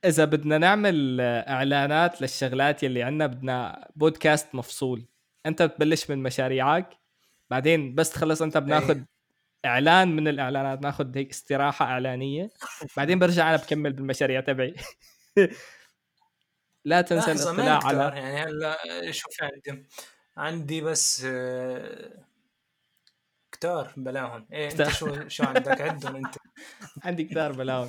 إذا 0.05 0.25
بدنا 0.25 0.59
نعمل 0.59 1.21
إعلانات 1.21 2.23
للشغلات 2.23 2.83
يلي 2.83 3.03
عندنا 3.03 3.27
بدنا 3.27 3.89
بودكاست 3.97 4.55
مفصول. 4.55 5.07
أنت 5.47 5.63
بتبلش 5.63 6.11
من 6.11 6.23
مشاريعك 6.23 6.89
بعدين 7.51 7.95
بس 7.95 8.11
تخلص 8.11 8.43
أنت 8.43 8.59
بناخذ 8.59 8.97
إيه. 8.97 9.09
إعلان 9.65 10.17
من 10.17 10.29
الإعلانات 10.29 10.83
ناخذ 10.83 11.17
هيك 11.17 11.31
استراحة 11.31 11.85
إعلانية. 11.85 12.51
بعدين 12.97 13.19
برجع 13.19 13.49
أنا 13.49 13.57
بكمل 13.57 13.93
بالمشاريع 13.93 14.41
تبعي. 14.41 14.75
لا 16.85 17.01
تنسى 17.01 17.33
الاطلاع 17.33 17.81
على 17.85 18.21
يعني. 18.21 18.37
هلا 18.37 18.77
شوف 19.11 19.43
عندي 19.43 19.87
عندي 20.37 20.81
بس 20.81 21.23
آه، 21.27 22.25
كتار 23.65 23.93
بلاهم. 23.97 24.47
إيه 24.53 24.71
أنت 24.71 24.89
شو 24.89 25.29
شو 25.29 25.45
عندك؟ 25.45 25.81
عدهم 25.81 26.17
أنت. 26.17 26.35
عندي 27.05 27.25
كتار 27.25 27.53
بلاهم. 27.53 27.89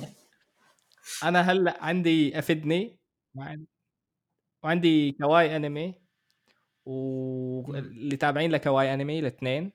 أنا 1.22 1.40
هلأ 1.40 1.84
عندي 1.84 2.38
افدني 2.38 2.98
وعندي 4.62 5.12
كواي 5.12 5.56
أنمي. 5.56 5.94
واللي 6.84 8.16
تابعين 8.16 8.50
لكواي 8.50 8.94
أنمي 8.94 9.18
الاثنين. 9.18 9.72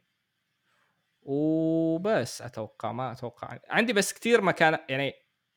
وبس 1.22 2.41
أتوقع 2.41 2.91
ما 2.91 3.12
أتوقع. 3.12 3.60
عندي 3.70 3.93
بس 3.93 4.13
كثير 4.13 4.41
مكان 4.41 4.79
يعني 4.89 5.13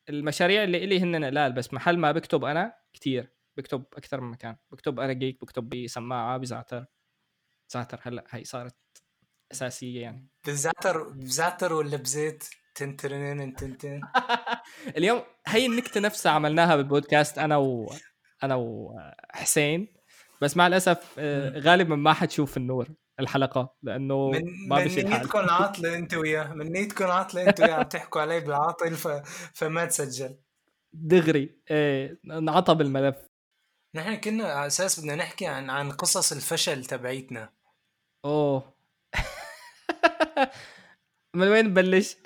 المشاريع 0.09 0.63
اللي 0.63 0.83
إلي 0.83 0.99
هن 0.99 1.25
قلال 1.25 1.53
بس 1.53 1.73
محل 1.73 1.97
ما 1.97 2.11
بكتب 2.11 2.43
أنا 2.43 2.73
كثير 2.93 3.33
بكتب 3.57 3.83
أكثر 3.93 4.21
من 4.21 4.31
مكان. 4.31 4.57
بكتب 4.71 4.99
أرقيك 4.99 5.41
بكتب 5.41 5.69
بسماعه 5.69 6.37
بزعتر 6.37 6.85
زعتر. 7.69 7.99
هلأ 8.01 8.23
هي 8.29 8.43
صارت 8.43 8.84
أساسية 9.55 10.01
يعني. 10.01 10.27
بزعتر 10.47 11.03
بزعتر 11.09 11.73
ولا 11.73 11.97
بزيت 11.97 12.43
تنترنين 12.75 13.55
تنتن. 13.55 14.01
اليوم 14.97 15.21
هي 15.47 15.65
النكتة 15.65 15.99
نفسها 15.99 16.31
عملناها 16.31 16.75
بالبودكاست 16.75 17.37
أنا 17.37 17.57
و 17.57 17.93
أنا 18.43 18.55
وحسين. 18.55 19.87
بس 20.41 20.57
مع 20.57 20.67
الأسف 20.67 21.15
آه، 21.19 21.59
غالبا 21.59 21.95
ما 21.95 22.13
حتشوف 22.13 22.57
النور 22.57 22.87
الحلقة 23.19 23.75
لأنه 23.83 24.29
من 24.29 24.41
ما 24.69 24.85
من 24.85 24.85
نيتكم 24.85 25.49
عاطلة 25.49 25.95
أنت 25.95 26.13
وياه. 26.13 26.53
من 26.53 26.71
نيتكم 26.71 27.05
عاطلة 27.05 27.49
أنت 27.49 27.59
وياه 27.59 27.73
عم 27.73 27.83
تحكوا 27.83 28.21
علي 28.21 28.39
بالعاطل 28.39 28.95
ف... 28.95 29.07
فما 29.53 29.85
تسجل. 29.85 30.37
دغري. 30.93 31.61
إيه 31.71 32.19
انعطى 32.25 32.75
بالملف 32.75 33.15
نحن 33.95 34.15
كنا 34.15 34.43
على 34.43 34.67
أساس 34.67 34.99
بدنا 34.99 35.15
نحكي 35.15 35.47
عن 35.47 35.69
عن 35.69 35.91
قصص 35.91 36.31
الفشل 36.31 36.85
تبعيتنا. 36.85 37.53
أوه. 38.25 38.74
من 41.33 41.47
وين 41.47 41.65
نبلش؟ 41.65 42.15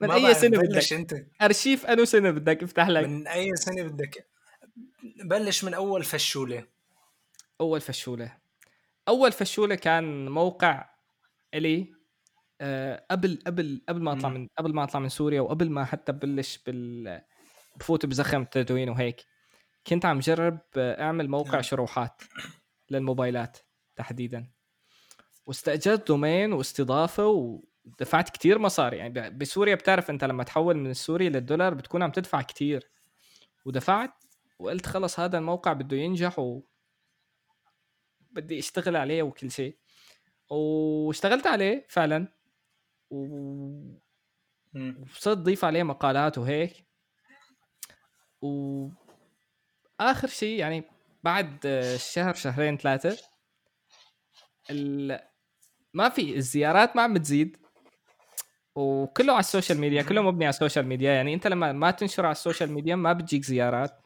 من 0.00 0.10
أي 0.10 0.34
سنة 0.34 0.58
بدك؟ 0.58 0.92
أنت. 0.92 1.14
أرشيف 1.42 1.86
أنو 1.86 2.04
سنة 2.04 2.30
بدك؟ 2.30 2.62
افتح 2.62 2.88
لك. 2.88 3.06
من 3.06 3.26
أي 3.26 3.56
سنة 3.56 3.82
بدك؟ 3.82 4.26
بلش 5.24 5.64
من 5.64 5.74
أول 5.74 6.04
فشولة. 6.04 6.66
أول 7.60 7.80
فشولة. 7.80 8.36
أول 9.08 9.32
فشولة 9.32 9.74
كان 9.74 10.28
موقع 10.28 10.90
إلي 11.54 11.94
أه 12.60 13.06
قبل 13.10 13.38
قبل 13.46 13.82
قبل 13.88 14.02
ما 14.02 14.12
أطلع 14.12 14.28
من 14.28 14.48
قبل 14.58 14.74
ما 14.74 14.84
أطلع 14.84 15.00
من 15.00 15.08
سوريا 15.08 15.40
وقبل 15.40 15.70
ما 15.70 15.84
حتى 15.84 16.12
بلش 16.12 16.58
بال 16.66 17.20
بفوت 17.76 18.06
بزخم 18.06 18.42
التدوين 18.42 18.88
وهيك 18.88 19.24
كنت 19.86 20.04
عم 20.04 20.18
جرب 20.18 20.58
أعمل 20.76 21.28
موقع 21.28 21.52
نعم. 21.52 21.62
شروحات 21.62 22.22
للموبايلات 22.90 23.58
تحديدا. 23.96 24.50
واستأجرت 25.46 26.08
دومين 26.08 26.52
واستضافة 26.52 27.26
ودفعت 27.26 28.30
كتير 28.30 28.58
مصاري. 28.58 28.96
يعني 28.96 29.30
بسوريا 29.30 29.74
بتعرف 29.74 30.10
انت 30.10 30.24
لما 30.24 30.44
تحول 30.44 30.76
من 30.76 30.90
السوري 30.90 31.28
للدولار 31.28 31.74
بتكون 31.74 32.02
عم 32.02 32.10
تدفع 32.10 32.42
كتير. 32.42 32.90
ودفعت 33.64 34.24
وقلت 34.58 34.86
خلص 34.86 35.20
هذا 35.20 35.38
الموقع 35.38 35.72
بده 35.72 35.96
ينجح 35.96 36.38
و 36.38 36.62
بدي 38.30 38.58
اشتغل 38.58 38.96
عليه 38.96 39.22
وكل 39.22 39.50
شيء. 39.50 39.78
واشتغلت 40.50 41.46
عليه 41.46 41.86
فعلا. 41.88 42.28
و 43.10 43.26
وصرت 45.02 45.38
ضيف 45.38 45.64
عليه 45.64 45.82
مقالات 45.82 46.38
وهيك. 46.38 46.86
و 48.42 48.88
اخر 50.00 50.28
شيء 50.28 50.58
يعني 50.58 50.84
بعد 51.22 51.82
شهر 51.96 52.34
شهرين 52.34 52.76
ثلاثة 52.76 53.18
ال... 54.70 55.29
ما 55.94 56.08
في 56.08 56.36
الزيارات 56.36 56.96
ما 56.96 57.02
عم 57.02 57.14
بتزيد. 57.14 57.56
وكله 58.74 59.32
على 59.32 59.40
ال 59.40 59.45
social 59.45 59.78
media 59.78 60.02
كله 60.02 60.22
مبني 60.22 60.44
على 60.44 60.50
ال 60.50 60.55
social 60.55 60.86
media. 60.86 61.12
يعني 61.12 61.34
انت 61.34 61.46
لما 61.46 61.72
ما 61.72 61.90
تنشر 61.90 62.26
على 62.26 62.32
ال 62.32 62.38
social 62.38 62.72
media 62.72 62.96
ما 62.96 63.12
بتجيك 63.12 63.44
زيارات. 63.44 64.00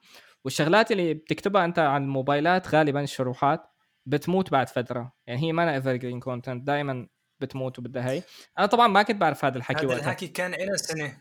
والشغلات 0.45 0.93
اللي 0.93 1.15
بتكتبها 1.15 1.65
انت 1.65 1.79
عن 1.79 2.03
الموبايلات 2.03 2.75
غالبا 2.75 3.05
شروحات 3.05 3.63
بتموت 4.07 4.51
بعد 4.51 4.69
فترة. 4.69 5.13
يعني 5.27 5.43
هي 5.43 5.53
ما 5.53 5.75
evergreen 5.75 6.21
content 6.21 6.67
دائما 6.67 7.09
بتموت 7.41 7.79
وبدها 7.79 8.11
هي. 8.11 8.23
أنا 8.59 8.67
طبعا 8.67 8.87
ما 8.87 9.03
كنت 9.03 9.17
بعرف 9.17 9.45
هذا 9.45 9.59
الحكي 9.59 9.87
هذا 9.87 9.97
الحكي 9.97 10.29
كان 10.29 10.55
إلى 10.55 10.77
سنة. 10.77 11.21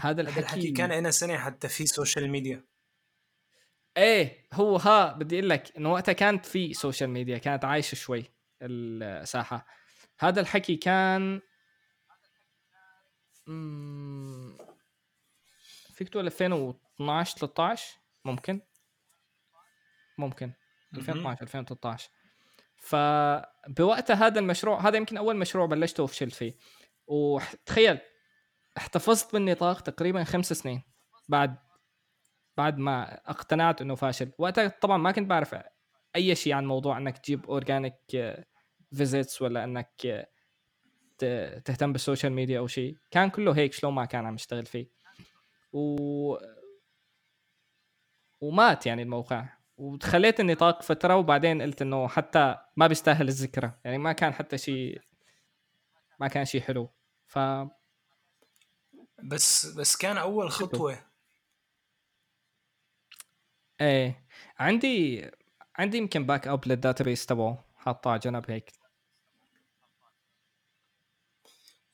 هذا 0.00 0.20
الحكي, 0.20 0.40
الحكي 0.40 0.70
كان 0.70 0.92
إلى 0.92 1.12
سنة 1.12 1.36
حتى 1.36 1.68
في 1.68 1.86
social 1.86 2.30
media 2.30 2.64
إيه 3.96 4.48
هو 4.52 4.76
ها 4.76 5.12
بدي 5.12 5.38
أقول 5.38 5.50
لك 5.50 5.76
إنه 5.76 5.92
وقتها 5.92 6.12
كانت 6.12 6.46
في 6.46 6.74
social 6.74 7.10
media 7.10 7.38
كانت 7.38 7.64
عايشة 7.64 7.94
شوي. 7.94 8.33
الساحة. 8.64 9.66
هذا 10.18 10.40
الحكي 10.40 10.76
كان 10.76 11.40
فيك 15.94 16.08
تقول 16.08 16.26
2012 16.26 17.38
13 17.38 17.98
ممكن. 18.24 18.60
ممكن. 20.18 20.52
2012 20.94 21.42
2013 21.42 22.10
فبوقتها 22.76 24.26
هذا 24.26 24.40
المشروع 24.40 24.80
هذا 24.88 24.96
يمكن 24.96 25.16
أول 25.16 25.36
مشروع 25.36 25.66
بلشته 25.66 26.02
وفشلت 26.02 26.34
فيه. 26.34 26.56
وتخيل 27.06 27.98
احتفظت 28.76 29.32
بالنطاق 29.32 29.80
تقريبا 29.80 30.24
خمس 30.24 30.52
سنين 30.52 30.82
بعد 31.28 31.58
بعد 32.56 32.78
ما 32.78 33.14
اقتنعت 33.30 33.80
إنه 33.80 33.94
فاشل. 33.94 34.32
وقتها 34.38 34.68
طبعا 34.68 34.96
ما 34.96 35.12
كنت 35.12 35.30
بعرف 35.30 35.56
أي 36.16 36.34
شيء 36.34 36.52
عن 36.52 36.66
موضوع 36.66 36.98
إنك 36.98 37.18
تجيب 37.18 37.46
organic 37.46 37.94
visits 38.94 39.42
ولا 39.42 39.64
إنك 39.64 40.28
تهتم 41.64 41.92
بال 41.92 42.02
social 42.02 42.32
media 42.32 42.58
أو 42.58 42.66
شيء. 42.66 42.96
كان 43.10 43.30
كله 43.30 43.56
هيك 43.56 43.72
شلون 43.72 43.92
ما 43.92 44.04
كان 44.04 44.26
عم 44.26 44.34
يشتغل 44.34 44.66
فيه. 44.66 44.86
و 45.72 46.36
ومات 48.40 48.86
يعني 48.86 49.02
الموقع. 49.02 49.48
وخليت 49.76 50.40
النطاق 50.40 50.82
فترة 50.82 51.16
وبعدين 51.16 51.62
قلت 51.62 51.82
إنه 51.82 52.08
حتى 52.08 52.56
ما 52.76 52.86
بيستاهل 52.86 53.28
الذكرى. 53.28 53.72
يعني 53.84 53.98
ما 53.98 54.12
كان 54.12 54.32
حتى 54.34 54.58
شيء 54.58 55.00
ما 56.20 56.28
كان 56.28 56.44
شيء 56.44 56.60
حلو. 56.60 56.90
ف 57.26 57.38
بس 59.22 59.66
بس 59.66 59.96
كان 59.96 60.18
أول 60.18 60.50
خطوة. 60.50 60.98
إيه. 63.80 64.26
عندي 64.58 65.30
عندي 65.76 65.98
يمكن 65.98 66.26
backup 66.26 66.48
لل 66.48 66.68
database 66.68 67.26
تبعه. 67.26 67.64
حاطه 67.76 68.10
على 68.10 68.18
جنب 68.18 68.50
هيك. 68.50 68.83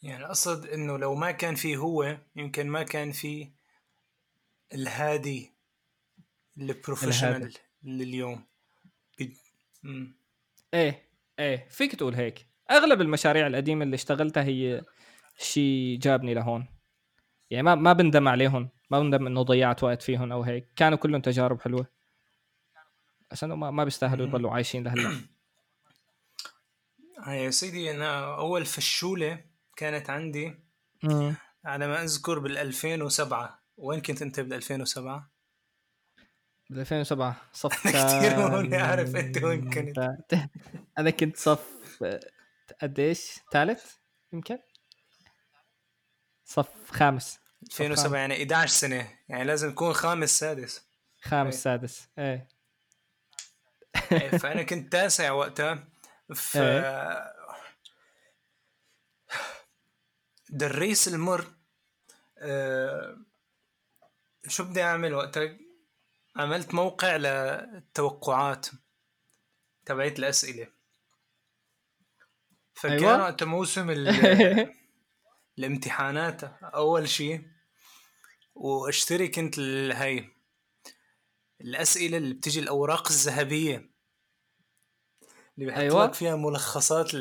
يعني 0.03 0.25
أقصد 0.25 0.67
إنه 0.67 0.99
لو 0.99 1.15
ما 1.15 1.31
كان 1.31 1.55
فيه 1.55 1.77
هو 1.77 2.19
يمكن 2.37 2.69
ما 2.69 2.83
كان 2.83 3.13
فيه 3.13 3.53
الهادي 4.75 5.53
ال 6.59 6.66
professional 6.66 7.55
لليوم. 7.83 8.45
بي... 9.19 9.37
إيه 10.75 11.03
إيه 11.39 11.69
فيك 11.71 11.95
تقول 11.95 12.15
هيك. 12.15 12.47
أغلب 12.71 13.01
المشاريع 13.01 13.47
القديمة 13.47 13.85
اللي 13.85 13.95
اشتغلتها 13.95 14.43
هي 14.43 14.83
شيء 15.39 15.99
جابني 16.03 16.35
لهون. 16.35 16.69
يعني 17.51 17.63
ما 17.63 17.75
ما 17.75 17.93
بندم 17.93 18.29
عليهم 18.29 18.69
ما 18.91 19.01
بندم 19.01 19.27
إنه 19.27 19.43
ضيعت 19.43 19.83
وقت 19.83 20.03
فيهم 20.03 20.33
أو 20.33 20.43
هيك. 20.43 20.73
كانوا 20.77 20.99
كلهم 20.99 21.21
تجارب 21.21 21.61
حلوة. 21.61 21.87
بس 23.31 23.45
إنه 23.45 23.55
ما, 23.55 23.71
ما 23.71 23.85
بيستاهلوا 23.85 24.27
يضلوا 24.27 24.51
عايشين 24.51 24.85
لهلأ. 24.85 25.21
يا 27.27 27.51
سيدي 27.51 27.91
أنا 27.91 28.35
أول 28.39 28.67
فشولة 28.67 29.50
كانت 29.81 30.11
عندي 30.11 30.55
مم. 31.03 31.35
على 31.65 31.87
ما 31.87 32.05
أذكر 32.05 32.39
بال 32.39 32.59
2007 32.59 33.63
وين 33.77 34.01
كنت 34.01 34.23
أنت 34.23 34.41
بال 34.41 34.53
2007 34.53 35.31
بال 36.71 36.81
2007 36.81 37.37
صف 37.53 37.85
كثير 37.89 38.35
هون 38.35 38.75
أعرف 38.75 39.17
أنت 39.17 39.43
وين 39.43 39.71
كنت. 39.71 40.17
أنا 40.99 41.11
كنت 41.11 41.37
صف 41.37 42.05
قديش 42.83 43.39
ثالث 43.53 43.95
يمكن؟ 44.33 44.59
صف 46.45 46.91
خامس. 46.91 47.39
2007 47.63 48.19
يعني 48.19 48.35
11 48.43 48.73
سنة. 48.73 49.19
يعني 49.29 49.45
لازم 49.45 49.69
يكون 49.69 49.93
خامس 49.93 50.39
سادس. 50.39 50.85
خامس 51.23 51.55
إيه. 51.55 51.61
سادس. 51.61 52.09
إيه. 52.19 52.49
إيه 54.13 54.29
فأنا 54.39 54.63
كنت 54.63 54.93
تاسع 54.93 55.31
وقتها. 55.31 55.89
ف 56.35 56.57
إيه. 56.57 57.40
دريس 60.53 61.09
المر 61.09 61.45
أه 62.39 63.17
شو 64.49 64.65
بدي 64.65 64.83
أعمل 64.83 65.15
وقتها 65.15 65.59
عملت 66.37 66.75
موقع 66.75 67.17
للتوقعات 67.17 68.67
تبعت 69.87 70.19
الأسئلة 70.19 70.67
فكان 72.75 72.93
أيوة. 72.93 73.23
وقت 73.23 73.43
موسم 73.43 73.91
الامتحانات 75.59 76.45
أول 76.63 77.09
شيء 77.09 77.43
وأشتري 78.55 79.29
كنت 79.29 79.59
هاي 79.59 80.29
الأسئلة 81.61 82.17
اللي 82.17 82.35
بتجي 82.35 82.61
الأوراق 82.61 83.09
الذهبية 83.09 83.91
اللي 85.59 85.71
بحط 85.71 85.79
أيوة. 85.79 86.05
لك 86.05 86.15
فيها 86.15 86.37
ملخصات 86.37 87.15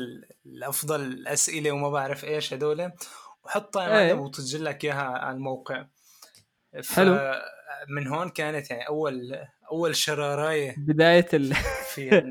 الأفضل 0.46 1.00
الأسئلة 1.00 1.70
وما 1.70 1.90
بعرف 1.90 2.24
إيش 2.24 2.54
هدول 2.54 2.92
وحطها 3.44 3.86
أيوة. 3.86 3.98
أيه. 3.98 4.12
وتسجل 4.12 4.64
لك 4.64 4.84
إياها 4.84 5.18
على 5.18 5.36
الموقع 5.36 5.86
حلو 6.94 7.34
من 7.88 8.06
هون 8.06 8.28
كانت 8.28 8.70
يعني 8.70 8.88
أول 8.88 9.46
أول 9.72 9.96
شرارايه 9.96 10.74
بداية 10.78 11.28
ال 11.34 11.54
في 11.94 12.24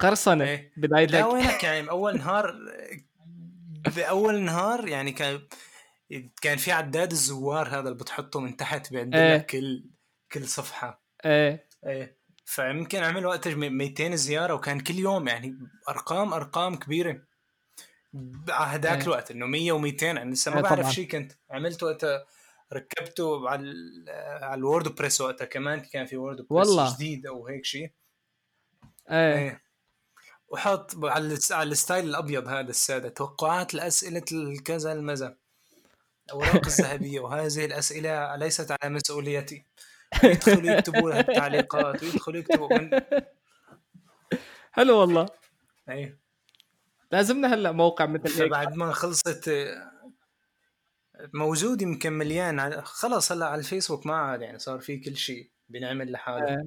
قرصنة 0.00 0.44
إيه. 0.44 0.72
بدايتك 0.76 1.14
لا 1.14 1.26
وينك 1.26 1.64
يعني 1.64 1.90
أول 1.90 2.16
نهار 2.16 2.54
بأول 3.96 4.40
نهار 4.40 4.88
يعني 4.88 5.12
كان 5.12 5.40
كان 6.42 6.58
في 6.58 6.72
عداد 6.72 7.10
الزوار 7.10 7.68
هذا 7.68 7.80
اللي 7.80 7.94
بتحطه 7.94 8.40
من 8.40 8.56
تحت 8.56 8.92
بيعد 8.92 9.14
إيه. 9.14 9.36
لك 9.36 9.46
كل 9.46 9.84
كل 10.32 10.48
صفحة 10.48 11.02
إيه 11.24 11.68
إيه 11.86 12.18
فيمكن 12.44 13.02
عمل 13.02 13.26
وقتها 13.26 13.54
200 13.54 14.14
زيارة 14.14 14.54
وكان 14.54 14.80
كل 14.80 14.94
يوم 14.94 15.28
يعني 15.28 15.58
أرقام 15.88 16.32
أرقام 16.32 16.76
كبيرة 16.76 17.22
هذاك 18.52 18.98
إيه. 18.98 19.04
الوقت 19.04 19.30
إنه 19.30 19.46
100 19.46 19.72
و200. 19.72 20.02
أنا 20.02 20.30
لسه 20.34 20.50
ما 20.50 20.56
إيه 20.56 20.62
بعرف 20.62 20.92
شيء 20.92 21.08
كنت 21.08 21.32
عملت 21.50 21.82
وقتها 21.82 22.26
ركبته 22.72 23.48
على 23.48 23.74
على 24.42 24.58
ال 24.58 24.94
WordPress 24.94 25.20
وقتها 25.20 25.44
كمان 25.44 25.80
كان 25.80 26.06
في 26.06 26.16
WordPress 26.16 26.48
والله. 26.50 26.94
جديد 26.94 27.26
أو 27.26 27.46
هيك 27.46 27.64
شيء 27.64 27.90
إيه, 29.10 29.34
إيه. 29.34 29.62
وحط 30.48 31.04
على 31.04 31.38
على 31.50 31.70
ال 31.70 31.76
style 31.76 32.04
الأبيض 32.08 32.48
هذا 32.48 32.70
السادة 32.70 33.08
توقعات 33.08 33.74
الأسئلة 33.74 34.24
الكذا 34.32 34.92
المزا 34.92 35.36
الأوراق 36.26 36.66
الذهبية 36.72 37.20
وهذه 37.20 37.64
الأسئلة 37.64 38.36
ليست 38.36 38.76
على 38.82 38.94
مسؤوليتي. 38.94 39.64
يدخلوا 40.24 40.72
يكتبوا 40.72 41.10
لها 41.10 41.20
التعليقات 41.20 42.02
ويدخلوا 42.02 42.38
يكتبوا 42.40 42.78
من 42.78 43.00
حلو 44.76 44.98
والله. 44.98 45.26
اي 45.88 46.16
لازمنا 47.12 47.54
هلأ 47.54 47.72
موقع 47.72 48.06
مثل 48.06 48.42
هيك. 48.42 48.50
بعد 48.50 48.76
ما 48.76 48.92
خلصت 48.92 49.50
موجود 51.34 51.82
يمكن 51.82 52.12
مليان 52.12 52.80
خلص 52.80 53.32
هلأ 53.32 53.46
على 53.46 53.58
الفيسبوك 53.58 54.06
ما 54.06 54.16
عاد 54.16 54.42
يعني 54.42 54.58
صار 54.58 54.80
في 54.80 54.98
كل 54.98 55.16
شيء 55.16 55.50
بنعمل 55.68 56.12
لحاله. 56.12 56.52
آه. 56.54 56.66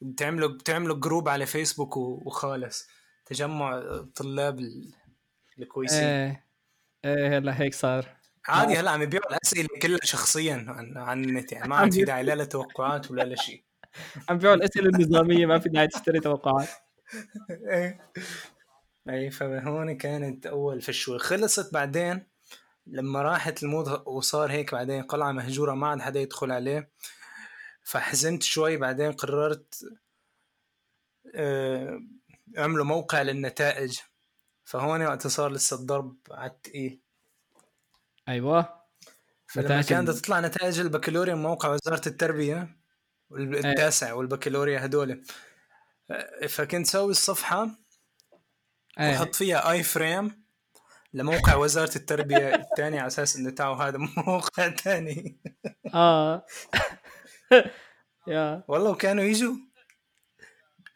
بتعملوا 0.00 0.48
بتعملوا 0.48 0.96
جروب 0.96 1.28
على 1.28 1.46
فيسبوك 1.46 1.96
وخالص. 1.96 2.88
تجمع 3.26 3.82
طلاب 4.14 4.60
الكويسين. 5.58 6.04
إيه. 6.04 6.46
إيه 7.04 7.38
هلأ 7.38 7.60
هيك 7.60 7.74
صار. 7.74 8.16
عادي 8.48 8.74
هلأ 8.76 8.90
عم 8.90 9.02
يبيعوا 9.02 9.30
الأسئلة 9.30 9.68
كلها 9.82 9.98
شخصيا 10.04 10.64
عن, 10.68 10.96
عن 10.96 11.24
النت 11.24 11.52
يعني. 11.52 11.68
ما 11.68 11.76
عاد 11.76 11.92
في 11.92 12.04
داعي 12.04 12.22
لا 12.22 12.42
لتوقعات 12.42 13.10
ولا 13.10 13.34
لشيء. 13.34 13.64
عم 14.28 14.36
يبيعوا 14.36 14.54
الأسئلة 14.54 14.88
النظامية 14.88 15.46
ما 15.46 15.58
في 15.58 15.68
داعي 15.68 15.88
تشتري 15.88 16.20
توقعات. 16.20 16.68
إيه. 17.72 18.10
أي 19.08 19.30
فهون 19.30 19.96
كانت 19.96 20.46
أول 20.46 20.82
فشوة. 20.82 21.18
خلصت 21.18 21.74
بعدين 21.74 22.26
لما 22.86 23.22
راحت 23.22 23.62
الموضة 23.62 24.10
وصار 24.10 24.50
هيك 24.50 24.72
بعدين 24.72 25.02
قلعة 25.02 25.32
مهجورة 25.32 25.74
ما 25.74 25.86
عاد 25.86 26.00
حدا 26.00 26.20
يدخل 26.20 26.52
عليه 26.52 26.90
فحزنت 27.82 28.42
شوي. 28.42 28.76
بعدين 28.76 29.12
قررت 29.12 29.84
آه، 31.34 32.00
عملوا 32.56 32.84
موقع 32.84 33.22
للنتائج. 33.22 33.98
فهون 34.64 35.02
وقت 35.02 35.26
صار 35.26 35.52
لسه 35.52 35.76
الضرب 35.76 36.16
على 36.30 36.50
التقيل. 36.50 37.00
أيوه. 38.28 38.78
فلما 39.46 39.82
كانت 39.82 40.10
تطلع 40.10 40.40
نتائج 40.40 40.80
البكالوريا 40.80 41.34
من 41.34 41.42
موقع 41.42 41.68
وزارة 41.68 42.08
التربية 42.08 42.76
التاسع 43.32 44.12
والبكالوريا 44.12 44.84
هدول. 44.84 45.22
آه، 46.10 46.46
فكنت 46.46 46.86
سوي 46.86 47.10
الصفحة. 47.10 47.87
وحط 49.00 49.34
فيها 49.34 49.70
اي 49.70 49.82
فريم 49.82 50.44
لموقع 51.12 51.54
وزارة 51.54 51.96
التربية 51.96 52.54
الثاني 52.54 52.98
على 52.98 53.06
أساس 53.06 53.36
انه 53.36 53.50
تعو 53.50 53.74
هذا 53.74 53.98
موقع 53.98 54.68
ثاني. 54.68 55.38
آه. 55.94 56.46
يا. 58.26 58.64
والله 58.68 58.90
وكانوا 58.90 59.24
يجوا؟ 59.24 59.54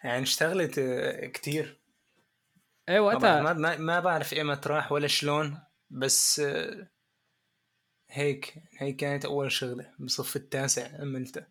يعني 0.05 0.23
اشتغلت 0.23 0.81
كتير. 1.35 1.81
اي 2.89 2.99
وقتها. 2.99 3.43
ما, 3.43 3.53
ما, 3.53 3.77
ما 3.77 4.01
بعرف 4.01 4.33
ايمتى 4.33 4.69
راح 4.69 4.93
ولا 4.93 5.07
شلون 5.07 5.59
بس 5.91 6.43
هيك 8.11 8.55
هيك 8.79 8.97
كانت 8.97 9.25
أول 9.25 9.53
شغلة 9.53 9.95
بصف 9.99 10.37
التاسع 10.37 11.01
عملتها 11.01 11.49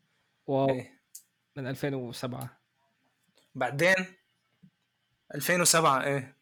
واو. 0.48 0.70
هي. 0.70 0.88
من 1.56 1.68
2007 1.68 2.62
بعدين؟ 3.56 3.96
2007 5.36 6.04
إيه. 6.04 6.41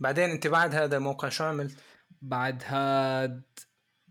بعدين 0.00 0.30
انت 0.30 0.46
بعد 0.46 0.74
هذا 0.74 0.96
الموقع 0.96 1.28
شو 1.28 1.44
عملت؟ 1.44 1.78
بعد 2.22 2.62
هاد 2.66 3.42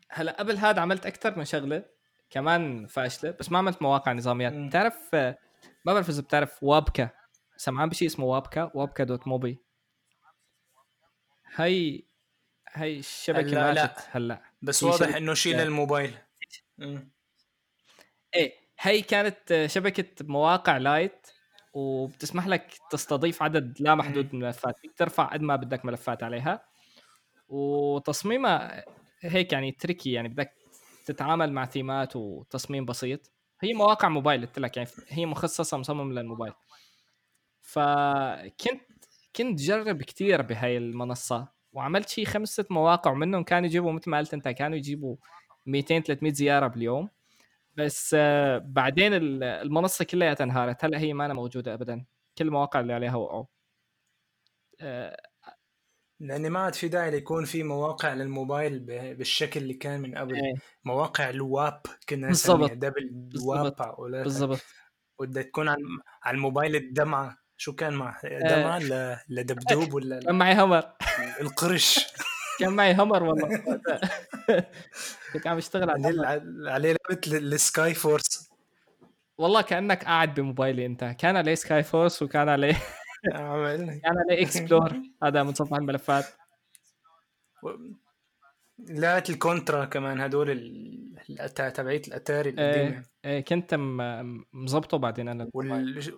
هلا 0.09 0.31
قبل 0.31 0.57
هذا 0.57 0.81
عملت 0.81 1.05
أكثر 1.05 1.37
من 1.37 1.45
شغلة 1.45 1.85
كمان 2.29 2.87
فاشلة 2.87 3.31
بس 3.31 3.51
ما 3.51 3.57
عملت 3.57 3.81
مواقع 3.81 4.13
نظاميات. 4.13 4.53
بتعرف 4.53 5.15
ما 5.15 5.93
بعرف 5.93 6.09
إذا 6.09 6.21
بتعرف 6.21 6.63
وابكا. 6.63 7.09
سمعان 7.57 7.89
بشيء 7.89 8.07
اسمه 8.07 8.25
وابكا 8.25 8.71
وابكا 8.73 9.03
دوت 9.03 9.27
موبي. 9.27 9.59
هي 11.55 12.03
هي 12.69 12.99
الشبكة 12.99 13.39
هلا 13.41 13.73
لا. 13.73 13.95
هلا. 14.11 14.41
بس 14.61 14.83
واضح 14.83 15.09
شبكة- 15.11 15.15
إنه 15.15 15.33
شيء 15.33 15.55
للموبايل. 15.57 16.17
إيه 18.35 18.53
هي 18.79 19.01
كانت 19.01 19.65
شبكة 19.65 20.25
مواقع 20.25 20.77
لايت. 20.77 21.27
وبتسمح 21.73 22.47
لك 22.47 22.73
تستضيف 22.91 23.43
عدد 23.43 23.77
لا 23.79 23.95
محدود 23.95 24.25
من 24.25 24.41
الملفات. 24.41 24.75
ترفع 24.97 25.25
قد 25.25 25.41
ما 25.41 25.55
بدك 25.55 25.85
ملفات 25.85 26.23
عليها. 26.23 26.61
وتصميمها 27.49 28.85
هيك 29.21 29.53
يعني 29.53 29.71
تريكي 29.71 30.11
يعني 30.11 30.27
بدك 30.29 30.53
تتعامل 31.05 31.53
مع 31.53 31.65
ثيمات 31.65 32.15
وتصميم 32.15 32.85
بسيط. 32.85 33.31
هي 33.61 33.73
مواقع 33.73 34.09
موبايل 34.09 34.45
قلت 34.45 34.59
لك 34.59 34.77
يعني 34.77 34.89
هي 35.09 35.25
مخصصة 35.25 35.77
مصمم 35.77 36.13
للموبايل. 36.13 36.53
فكنت 37.61 38.81
كنت 39.35 39.59
جرب 39.61 40.03
كثير 40.03 40.41
بهاي 40.41 40.77
المنصة 40.77 41.47
وعملت 41.73 42.09
شيء 42.09 42.25
خمس 42.25 42.49
ست 42.49 42.71
مواقع 42.71 43.11
ومنهم 43.11 43.43
كانوا 43.43 43.67
يجيبوا 43.67 43.91
مثل 43.91 44.09
ما 44.09 44.17
قلت 44.17 44.33
انت 44.33 44.47
كانوا 44.47 44.77
يجيبوا 44.77 45.15
200 45.65 45.99
300 45.99 46.33
زيارة 46.33 46.67
باليوم. 46.67 47.09
بس 47.77 48.15
آه، 48.19 48.57
بعدين 48.57 49.13
ال- 49.13 49.43
المنصة 49.43 50.05
كلها 50.05 50.35
انهارت 50.41 50.85
هلا 50.85 50.99
هي 50.99 51.13
ما 51.13 51.25
أنا 51.25 51.33
موجودة 51.33 51.73
ابدا. 51.73 52.05
كل 52.37 52.45
المواقع 52.47 52.79
اللي 52.79 52.93
عليها 52.93 53.15
وقعوا. 53.15 53.45
آه، 54.81 55.17
لأن 56.19 56.49
ما 56.49 56.59
عاد 56.59 56.75
في 56.75 56.87
داعي 56.87 57.11
ليكون 57.11 57.45
في 57.45 57.63
مواقع 57.63 58.13
للموبايل 58.13 58.79
بالشكل 59.15 59.59
اللي 59.59 59.73
كان 59.73 60.01
من 60.01 60.17
قبل. 60.17 60.35
إيه. 60.35 60.53
مواقع 60.83 61.29
الواب 61.29 61.81
كنا 62.09 62.27
بالضبط. 62.27 62.59
نسميها 62.59 62.73
دبل 62.73 63.29
واب 63.45 63.75
بالضبط. 64.23 64.59
بدها 65.21 65.43
تكون 65.43 65.67
على 65.69 65.79
الموبايل 66.35 66.75
الدمعة. 66.75 67.37
شو 67.57 67.75
كان 67.75 67.93
مع 67.93 68.21
دمعة 68.23 68.79
ل- 68.79 69.17
لدبدوب 69.29 69.93
ولا 69.93 70.19
كان 70.19 70.35
معي 70.35 70.53
همر 70.55 70.93
القرش. 71.41 72.07
كان 72.59 72.73
معي 72.73 72.93
همر 72.93 73.23
والله. 73.23 73.49
عم 75.45 75.57
اشتغل 75.57 75.89
على 75.89 76.07
عليه 76.71 76.95
لعبة 77.09 77.21
ال- 77.27 77.53
ال 77.53 77.63
Sky 77.63 77.93
Force. 77.93 78.49
والله 79.37 79.61
كأنك 79.61 80.03
قاعد 80.03 80.33
بموبايلي 80.33 80.85
أنت. 80.85 81.03
كان 81.03 81.35
عليه 81.37 81.55
Sky 81.55 81.83
Force 81.83 82.21
وكان 82.21 82.49
عليه 82.49 82.73
كان 84.03 84.17
عليه 84.17 84.43
X-plore. 84.43 85.01
هذا 85.23 85.43
متصفح 85.43 85.77
الملفات. 85.77 86.25
لعبة 88.79 89.23
ال 89.29 89.37
Contra 89.37 89.85
كمان 89.85 90.21
هدول 90.21 90.49
ال- 90.51 91.53
تبعية 91.73 92.01
الأتاري 92.07 92.49
القديمة. 92.49 93.03
إيه 93.25 93.31
إيه 93.31 93.45
كنت 93.45 93.75
مظبطه 94.53 94.97
بعدين 94.97 95.27
أنا. 95.27 95.49
وال 95.53 96.13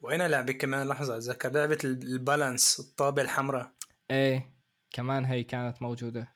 وين 0.00 0.22
لعبه 0.22 0.52
كمان؟ 0.52 0.88
لحظة 0.88 1.16
أتذكر. 1.16 1.50
لعبة 1.52 1.78
ال- 1.84 2.02
ال 2.02 2.12
balance 2.12 2.80
الطابة 2.80 3.22
الحمراء. 3.22 3.72
إيه 4.10 4.52
كمان 4.90 5.24
هي 5.24 5.42
كانت 5.44 5.82
موجودة. 5.82 6.28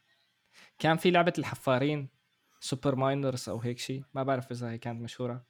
كان 0.79 0.97
في 0.97 1.11
لعبة 1.11 1.33
الحفارين 1.39 2.09
Super 2.61 2.95
Miners 2.95 3.49
أو 3.49 3.59
هيك 3.59 3.79
شيء 3.79 4.03
ما 4.15 4.23
بعرف 4.23 4.51
إذا 4.51 4.71
هي 4.71 4.79
كانت 4.79 5.03
مشهورة. 5.03 5.45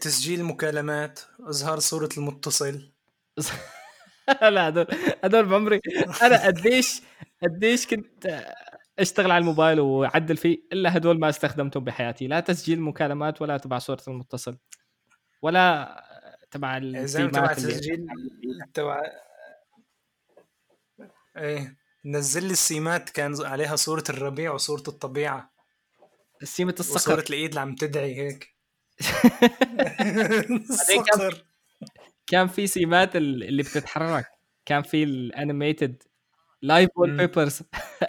تسجيل 0.00 0.44
مكالمات 0.44 1.20
إظهار 1.40 1.78
صورة 1.78 2.08
المتصل. 2.18 2.92
لا 4.42 4.68
هدول 4.68 4.86
هدول 5.24 5.46
بعمري. 5.46 5.80
أنا 6.22 6.46
قديش 6.46 7.02
قديش 7.42 7.86
كنت 7.86 8.44
أشتغل 8.98 9.30
على 9.30 9.42
الموبايل 9.42 9.80
وأعدل 9.80 10.36
فيه 10.36 10.58
إلا 10.72 10.96
هدول 10.96 11.18
ما 11.18 11.28
استخدمتهم 11.28 11.84
بحياتي. 11.84 12.26
لا 12.26 12.40
تسجيل 12.40 12.80
مكالمات 12.80 13.42
ولا 13.42 13.56
تبع 13.56 13.78
صورة 13.78 14.02
المتصل 14.08 14.58
ولا 15.42 16.04
تبع 16.50 16.78
ما 16.78 17.06
تبع 17.06 17.52
تسجيل 17.52 18.06
تبع 18.74 19.02
إيه. 21.36 21.83
نزل 22.04 22.44
لي 22.44 22.52
السيمات 22.52 23.10
كان 23.10 23.34
عليها 23.46 23.76
صورة 23.76 24.04
الربيع 24.10 24.52
وصورة 24.52 24.82
الطبيعة. 24.88 25.52
سيمة 26.42 26.74
وصورة 26.80 26.96
الصقر 26.96 27.18
الإيد 27.18 27.48
اللي 27.48 27.60
عم 27.60 27.74
تدعي 27.74 28.14
هيك. 28.16 28.54
الصقر 30.70 31.44
كان 32.26 32.48
في 32.48 32.66
سيمات 32.66 33.16
ال- 33.16 33.42
اللي 33.44 33.62
بتتحرك. 33.62 34.26
كان 34.66 34.82
في 34.82 35.02
ال 35.04 36.02
animated 36.62 36.90
live 36.96 37.16
wallpapers 37.16 37.60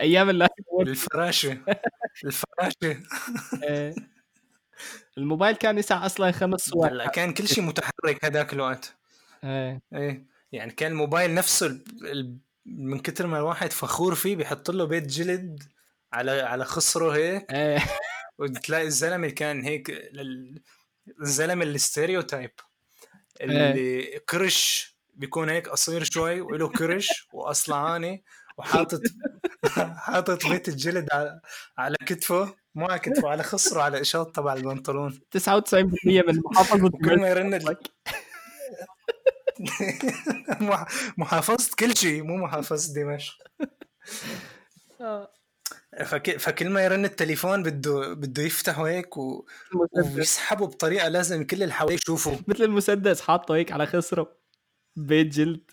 أيام 0.01 0.29
ال 0.29 0.34
live 0.34 0.51
wall 0.67 0.89
الفراشة. 0.89 1.57
الفراشة. 2.25 3.03
آه. 3.63 3.95
الموبايل 5.17 5.55
كان 5.55 5.77
يسع 5.77 6.05
أصلا 6.05 6.31
خمس 6.31 6.59
صور 6.61 6.87
هلا 6.87 7.07
كان 7.07 7.33
كل 7.33 7.47
شيء 7.47 7.63
متحرك 7.63 8.25
هذاك 8.25 8.53
الوقت. 8.53 8.95
آه. 9.43 9.81
إيه. 9.93 10.25
يعني 10.51 10.71
كان 10.71 10.91
الموبايل 10.91 11.33
نفسه. 11.33 11.79
من 12.65 12.99
كتر 12.99 13.27
ما 13.27 13.37
الواحد 13.37 13.73
فخور 13.73 14.15
فيه 14.15 14.35
بيحط 14.35 14.71
له 14.71 14.85
بيت 14.85 15.05
جلد 15.05 15.63
على 16.13 16.31
على 16.31 16.65
خصره 16.65 17.15
هيك. 17.15 17.45
آه. 17.49 17.81
وتلاقي 18.37 18.85
الزلمة 18.85 19.15
اللي 19.15 19.31
كان 19.31 19.63
هيك 19.63 20.11
الزلمة 21.21 21.63
الستيريوتايب. 21.63 22.51
اللي 23.41 24.19
كرش 24.29 24.95
بيكون 25.13 25.49
هيك 25.49 25.69
قصير 25.69 26.03
شوي 26.03 26.41
وله 26.41 26.69
كرش 26.69 27.27
وأصلعاني 27.33 28.23
وحاطط 28.57 29.01
حاطط 30.05 30.47
بيت 30.47 30.67
الجلد 30.67 31.07
على 31.13 31.41
على 31.77 31.95
كتفه 32.05 32.55
مو 32.75 32.85
على 32.85 32.99
كتفه 32.99 33.29
على 33.29 33.43
خصره 33.43 33.81
على 33.81 34.01
إشاط 34.01 34.35
تبع 34.35 34.53
البنطلون. 34.53 35.19
99% 35.37 35.73
من 36.05 36.41
محافظه 36.45 36.85
وكل 36.85 37.19
ما 37.19 37.29
يرن 37.29 37.53
ال- 39.59 40.63
مح- 40.67 40.87
محافظة 41.17 41.75
كل 41.79 41.97
شيء 41.97 42.23
مو 42.23 42.37
محافظة 42.37 42.93
دمشق. 42.93 43.33
آه. 45.01 45.31
فك... 46.05 46.37
فكل 46.37 46.69
ما 46.69 46.83
يرن 46.85 47.05
التليفون 47.05 47.63
بده 47.63 48.13
بده 48.13 48.43
يفتحه 48.43 48.87
هيك 48.87 49.17
و... 49.17 49.45
ويسحبه 50.15 50.67
بطريقة 50.67 51.07
لازم 51.07 51.43
كل 51.43 51.63
اللي 51.63 51.73
حواليه 51.73 51.95
يشوفوا 52.03 52.35
مثل 52.47 52.63
المسدس 52.63 53.21
حاطه 53.21 53.55
هيك 53.55 53.71
على 53.71 53.85
خصره. 53.85 54.35
بيت 54.95 55.27
جلد. 55.27 55.71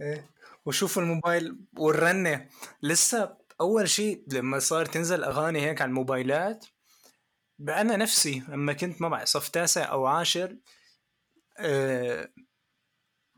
إيه. 0.00 0.30
وشوفوا 0.66 1.02
الموبايل 1.02 1.58
والرنة. 1.78 2.48
لسه 2.82 3.36
أول 3.60 3.88
شيء 3.88 4.24
لما 4.32 4.58
صار 4.58 4.86
تنزل 4.86 5.24
أغاني 5.24 5.60
هيك 5.66 5.82
على 5.82 5.88
الموبايلات 5.88 6.66
أنا 7.68 7.96
نفسي 7.96 8.42
لما 8.48 8.72
كنت 8.72 9.02
ما 9.02 9.08
بعرف 9.08 9.28
صف 9.28 9.48
تاسع 9.48 9.90
أو 9.92 10.06
عاشر 10.06 10.56
أه 11.58 12.28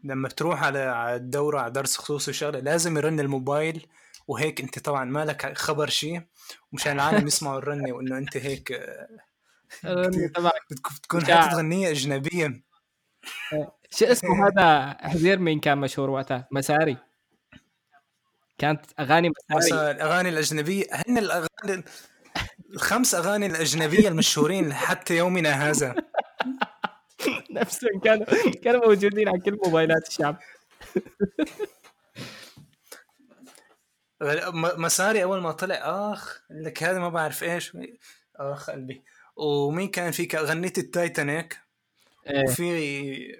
لما 0.04 0.28
بتروح 0.28 0.62
على 0.62 1.16
الدورة 1.16 1.60
على 1.60 1.70
درس 1.70 1.96
خصوصي 1.96 2.32
شغلة 2.32 2.60
لازم 2.60 2.96
يرن 2.96 3.20
الموبايل 3.20 3.86
وهيك 4.28 4.60
انت 4.60 4.78
طبعا 4.78 5.04
مالك 5.04 5.58
خبر 5.58 5.88
شيء 5.88 6.22
ومشان 6.72 6.92
العالم 6.92 7.26
يسمعوا 7.26 7.58
الرنة 7.58 7.92
وإنه 7.92 8.18
انت 8.18 8.36
هيك 8.36 8.72
بتكون. 10.70 11.24
حاطط 11.26 11.54
غنية 11.54 11.90
أجنبية 11.90 12.62
شو 13.90 14.04
اسمه 14.04 14.46
هذا 14.46 14.96
حزير 15.00 15.38
مين 15.38 15.60
كان 15.60 15.78
مشهور 15.78 16.10
وقتها؟ 16.10 16.48
مساري. 16.50 16.96
كانت 18.58 18.84
أغاني 19.00 19.28
مساري. 19.28 19.72
مثلا 19.72 19.90
الأغاني 19.90 20.28
الأجنبية 20.28 20.84
هن 20.92 21.18
الأغاني 21.18 21.84
الخمس 22.70 23.14
أغاني 23.14 23.46
الأجنبية 23.46 24.08
المشهورين 24.08 24.74
حتى 24.74 25.16
يومنا 25.16 25.70
هذا. 25.70 25.94
نفسهم 27.50 28.00
كانوا 28.00 28.26
كانوا 28.64 28.86
موجودين 28.86 29.28
على 29.28 29.40
كل 29.40 29.58
موبايلات 29.64 30.08
الشعب. 30.08 30.38
مساري 34.76 35.22
أول 35.22 35.40
ما 35.40 35.52
طلع 35.52 35.76
آخ 36.12 36.42
لك 36.50 36.82
هذا 36.82 36.98
ما 36.98 37.08
بعرف 37.08 37.42
إيش. 37.44 37.76
آخ 38.36 38.70
قلبي. 38.70 39.02
ومين 39.36 39.88
كان 39.88 40.12
في 40.12 40.28
غنيت 40.36 40.78
التايتانيك 40.78 41.60
آه، 42.26 42.44
وفي 42.44 43.36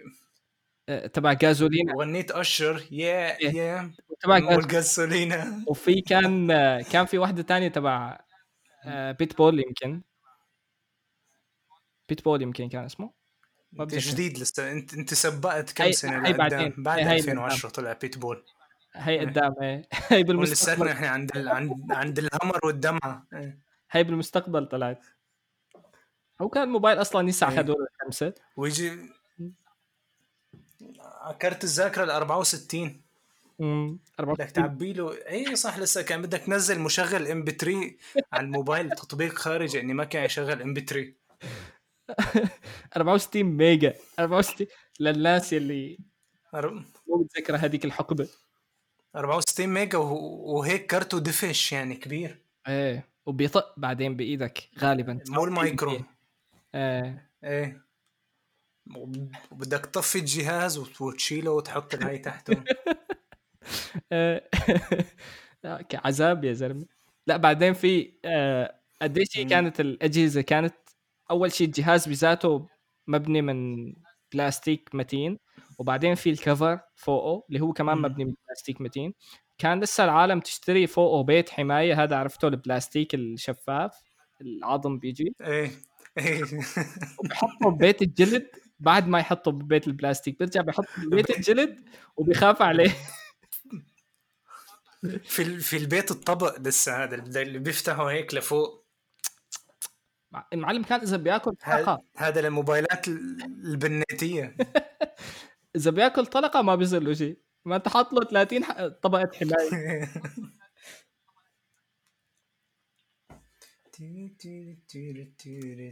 آه، 0.89 1.07
تبع 1.07 1.33
Gasolina. 1.33 1.95
وغنيت 1.95 2.31
Usher. 2.31 2.87
يا 2.91 3.39
إيه. 3.41 3.57
يا 3.57 3.91
تبع 4.21 4.39
جاز... 4.39 4.53
وال 4.53 4.75
Gasolina 4.75 5.65
وفي 5.67 6.01
كان 6.01 6.49
كان 6.83 7.07
في 7.07 7.19
واحدة 7.19 7.43
تانية 7.43 7.69
تبع 7.69 8.19
آه، 8.85 9.13
بيت 9.13 9.37
بول 9.37 9.61
يمكن. 9.61 10.03
بيت 12.09 12.25
بول 12.25 12.43
يمكن 12.43 12.69
كان 12.69 12.85
اسمه. 12.85 13.20
جديد 13.75 14.39
لسه 14.39 14.73
انت 14.73 14.95
انت 14.95 15.15
سبقت 15.15 15.73
كم 15.73 15.85
هي- 15.85 15.93
سنة 15.93 16.29
هي 16.29 16.33
بعدين. 16.33 16.75
بعد 16.79 16.99
هي- 16.99 17.05
هي 17.09 17.17
2010 17.17 17.69
طلع 17.69 17.93
بيت 17.93 18.19
بول 18.19 18.45
هي 18.95 19.19
قدام 19.21 19.55
إيه. 19.63 19.83
هي 20.09 20.17
ولساتنا 20.19 20.23
بالمستقبل. 20.23 20.89
إحنا 20.89 21.09
عند 21.09 21.37
ال... 21.37 21.49
عند 21.49 21.73
عند 21.93 22.19
الهمر 22.19 22.59
والدمعة. 22.65 23.27
إيه. 23.35 23.59
هي 23.91 24.05
بالمستقبل 24.05 24.67
طلعت. 24.67 25.05
هو 26.43 26.49
كان 26.49 26.63
الموبايل 26.63 27.01
أصلا 27.01 27.29
يسع 27.29 27.51
إيه. 27.51 27.59
هدول 27.59 27.87
الخمسة. 28.01 28.35
ويجي 28.57 28.99
كارت 31.41 31.65
الذاكرة 31.65 32.05
ال 32.05 32.11
64 32.11 33.01
أمم، 33.61 33.93
بدك 33.97 34.21
64 34.21 34.53
تعبي 34.53 34.93
له. 34.93 35.13
اي 35.29 35.57
صح 35.57 35.79
لسه 35.79 36.03
كان 36.03 36.23
بدك 36.23 36.39
تنزل 36.41 36.81
مشغل 36.81 37.27
MP3 37.27 37.95
على 38.33 38.45
الموبايل 38.47 38.91
تطبيق 38.91 39.33
خارجي 39.35 39.81
اني 39.81 39.95
ما 39.95 40.05
كان 40.05 40.25
يشغل 40.25 40.63
MP3 40.63 41.13
64 42.97 43.43
ميجا. 43.45 43.95
64 44.19 44.67
للناس 45.01 45.55
اللي 45.55 45.99
مو 46.55 47.17
متذكره 47.17 47.57
هذيك 47.57 47.85
الحقبة. 47.85 48.29
64 49.17 49.67
ميجا 49.69 49.99
وه- 49.99 50.13
وهيك 50.55 50.87
كارته 50.87 51.19
دفش 51.19 51.73
يعني 51.73 51.95
كبير. 51.95 52.43
إيه 52.69 53.09
وبيطق 53.27 53.75
بعدين 53.77 54.17
بإيدك 54.17 54.69
غالبا. 54.79 55.21
مو 55.29 55.45
المايكرو. 55.45 56.01
إيه. 56.75 57.31
إيه. 57.45 57.87
وب- 58.97 59.33
وبدك 59.51 59.87
تطفي 59.87 60.19
الجهاز 60.19 60.79
وت- 60.79 61.01
وتشيله 61.01 61.51
وتحط 61.51 61.95
الهاي 61.95 62.19
تحته. 62.19 62.65
لا، 65.65 65.83
كعذاب 65.83 66.45
يا 66.45 66.53
زلمة. 66.53 66.87
لا 67.27 67.37
بعدين 67.37 67.73
في 67.75 68.13
آه، 68.25 68.81
قديش 69.03 69.39
هي. 69.39 69.45
كانت 69.45 69.81
الأجهزة؟ 69.81 70.41
كانت 70.41 70.75
أول 71.31 71.53
شيء 71.53 71.67
الجهاز 71.67 72.09
بذاته 72.09 72.67
مبني 73.07 73.43
من 73.43 73.93
بلاستيك 74.33 74.91
متين 74.95 75.39
وبعدين 75.79 76.15
في 76.15 76.31
الكفر 76.31 76.81
فوقه 76.97 77.45
اللي 77.49 77.61
هو 77.61 77.73
كمان. 77.73 77.99
مبني 77.99 78.25
من 78.25 78.35
بلاستيك 78.47 78.81
متين. 78.81 79.15
كان 79.59 79.81
لسه 79.81 80.05
العالم 80.05 80.41
تشتري 80.41 80.87
فوقه 80.87 81.23
بيت 81.23 81.51
حماية 81.51 82.03
هذا 82.03 82.17
عرفته 82.17 82.49
البلاستيك 82.49 83.15
الشفاف 83.15 83.93
العظم 84.41 84.99
بيجي. 84.99 85.35
إيه. 85.41 85.71
إيه. 86.19 86.43
وبحطه 87.19 87.71
ببيت 87.71 88.03
الجلد 88.03 88.51
بعد 88.81 89.09
ما 89.09 89.19
يحطه 89.19 89.51
ببيت 89.51 89.87
البلاستيك. 89.87 90.39
بيرجع 90.39 90.61
بيحطه 90.61 90.89
ببيت 91.07 91.31
الجلد 91.31 91.89
وبيخاف 92.17 92.63
عليه. 92.63 92.97
في 95.25 95.59
في 95.59 95.77
البيت 95.77 96.11
الطبق 96.11 96.61
لسه 96.61 97.05
هذا 97.05 97.15
اللي 97.15 97.59
بيفتحوا 97.59 98.11
هيك 98.11 98.35
لفوق. 98.35 98.80
المعلم 100.53 100.83
كان 100.83 101.01
إذا 101.01 101.17
بياكل 101.17 101.53
طلقة. 101.53 102.03
هذا 102.17 102.41
للموبايلات 102.41 103.09
ال- 103.09 103.43
البناتيه 103.65 104.57
إذا 105.77 105.91
بياكل 105.91 106.27
طلقة 106.27 106.63
ما 106.63 106.75
بيصير 106.75 107.03
له 107.03 107.13
شيء. 107.15 107.39
ما 107.65 107.77
أنت 107.77 107.89
حاط 107.89 108.13
له 108.13 108.25
30 108.25 108.65
ح- 108.65 108.87
طبقة 109.03 109.31
حماية. 109.35 110.09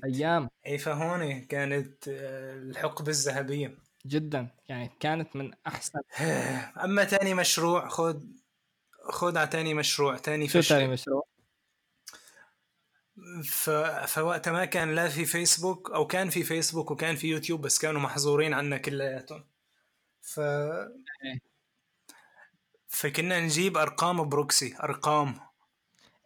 أيام. 0.05 0.49
اي 0.67 0.79
فهون 0.79 1.41
كانت 1.41 2.09
آه، 2.09 2.55
الحقبة 2.55 3.09
الذهبية. 3.09 3.79
جدا. 4.07 4.49
يعني 4.69 4.91
كانت 5.01 5.37
من 5.37 5.51
أحسن. 5.67 6.01
أما 6.85 7.05
تاني 7.05 7.35
مشروع 7.35 7.89
خذ 7.89 8.25
خذ 9.11 9.37
على 9.39 9.47
تاني 9.47 9.75
مشروع 9.75 10.17
تاني 10.17 10.49
شو 10.49 10.59
فشل. 10.59 10.69
ثاني 10.69 10.89
مشروع؟ 10.89 11.28
ف... 13.45 13.71
فوقتها 14.07 14.53
ما 14.53 14.65
كان 14.65 14.95
لا 14.95 15.09
في 15.09 15.25
فيسبوك 15.25 15.91
أو 15.91 16.07
كان 16.07 16.31
في 16.31 16.43
فيسبوك 16.43 16.91
وكان 16.91 17.17
في 17.17 17.29
يوتيوب 17.29 17.61
بس 17.61 17.79
كانوا 17.79 18.01
محظورين 18.01 18.55
عنا 18.55 18.77
كلياتهم. 18.77 19.45
ف 20.21 20.41
فكنا 22.89 23.41
نجيب 23.41 23.77
أرقام 23.77 24.29
proxy 24.29 24.75
أرقام. 24.83 25.41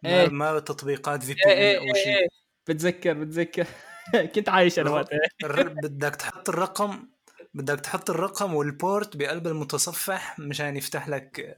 ما, 0.03 0.21
إيه. 0.21 0.29
ما 0.29 0.59
تطبيقات 0.59 1.23
في 1.23 1.33
بي 1.33 1.41
إيه 1.45 1.51
إيه 1.53 1.77
أو 1.77 1.83
إيه 1.83 1.93
شيء. 1.93 2.17
إيه 2.17 2.27
بتذكر 2.67 3.13
بتذكر. 3.13 3.67
كنت 4.35 4.49
عايش 4.49 4.79
أنا 4.79 4.89
وقتها. 4.89 5.19
بدك 5.83 6.15
تحط 6.15 6.49
الرقم 6.49 7.07
بدك 7.53 7.79
تحط 7.79 8.09
الرقم 8.09 8.53
وال 8.53 8.74
port 8.74 9.17
بقلب 9.17 9.47
المتصفح 9.47 10.39
مشان 10.39 10.75
يفتح 10.75 11.07
لك 11.09 11.57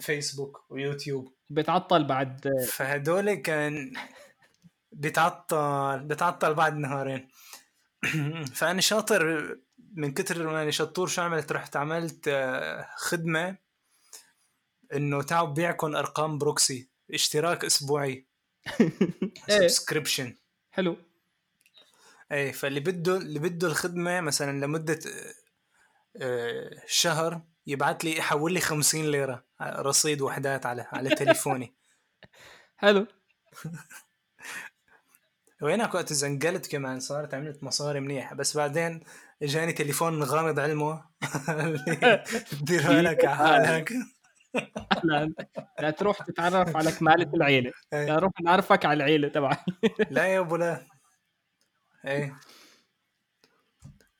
فيسبوك 0.00 0.64
ويوتيوب. 0.70 1.32
بتعطل 1.50 2.04
بعد. 2.04 2.50
فهدول 2.68 3.34
كان 3.34 3.92
بيتعطل 4.92 6.00
بيتعطل 6.04 6.54
بعد 6.54 6.76
نهارين. 6.76 7.28
فأنا 8.54 8.80
شاطر 8.80 9.56
من 9.92 10.12
كتر 10.12 10.46
ما 10.46 10.62
أنا 10.62 10.70
شطور 10.70 11.06
شو 11.06 11.22
عملت؟ 11.22 11.52
رحت 11.52 11.76
عملت 11.76 12.28
آه، 12.28 12.88
خدمة 12.96 13.56
إنه 14.92 15.22
تعالوا 15.22 15.48
بيعكم 15.52 15.96
أرقام 15.96 16.38
proxy. 16.38 16.90
اشتراك 17.10 17.64
أسبوعي. 17.64 18.26
إيه. 19.50 19.58
subscription. 19.58 20.36
حلو. 20.70 20.96
إيه 22.32 22.52
فاللي 22.52 22.80
بده 22.80 23.16
اللي 23.16 23.38
بده 23.38 23.68
الخدمة 23.68 24.20
مثلا 24.20 24.64
لمدة 24.64 24.98
آه، 26.16 26.82
شهر 26.86 27.42
يبعت 27.66 28.04
لي 28.04 28.16
يحول 28.16 28.52
لي 28.52 28.60
50 28.60 29.10
ليرة. 29.10 29.44
رصيد 29.62 30.20
وحدات 30.22 30.66
على 30.66 30.86
على 30.92 31.14
تليفوني. 31.14 31.74
حلو. 32.76 33.06
وينك 35.62 35.94
وقت 35.94 36.12
زنقلت 36.12 36.72
كمان 36.72 37.00
صارت 37.00 37.34
عملت 37.34 37.64
مصاري 37.64 38.00
منيح 38.00 38.34
بس 38.34 38.56
بعدين 38.56 39.00
اجاني 39.42 39.72
تليفون 39.72 40.22
غامض 40.22 40.58
علمه 40.60 41.04
دير 42.62 42.82
بالك 42.88 43.24
على 43.24 43.36
حالك 43.36 43.92
لا 45.04 45.32
لا 45.80 45.90
تروح 45.90 46.22
تتعرف 46.22 46.76
على 46.76 46.92
كمالة 46.92 47.34
العيلة. 47.34 47.72
إيه. 47.92 48.06
لا 48.06 48.18
روح 48.18 48.32
نعرفك 48.42 48.84
على 48.84 48.96
العيلة 48.96 49.28
تبعي 49.28 49.56
لا 50.10 50.26
يا 50.26 50.40
أبو 50.40 50.56
لا. 50.56 50.86
إيه. 52.04 52.36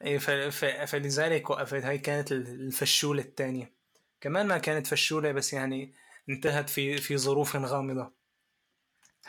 إيه 0.04 0.18
ف... 0.18 0.30
ف... 0.30 0.64
فلذلك 0.64 1.50
وقفت. 1.50 1.84
هاي 1.84 1.98
كانت 1.98 2.32
الفشولة 2.32 3.22
الثانية 3.22 3.72
كمان 4.20 4.46
ما 4.46 4.58
كانت 4.58 4.86
فشولة 4.86 5.32
بس 5.32 5.52
يعني 5.52 5.94
انتهت 6.28 6.70
في 6.70 6.96
في 6.96 7.16
ظروف 7.16 7.56
غامضة. 7.56 8.17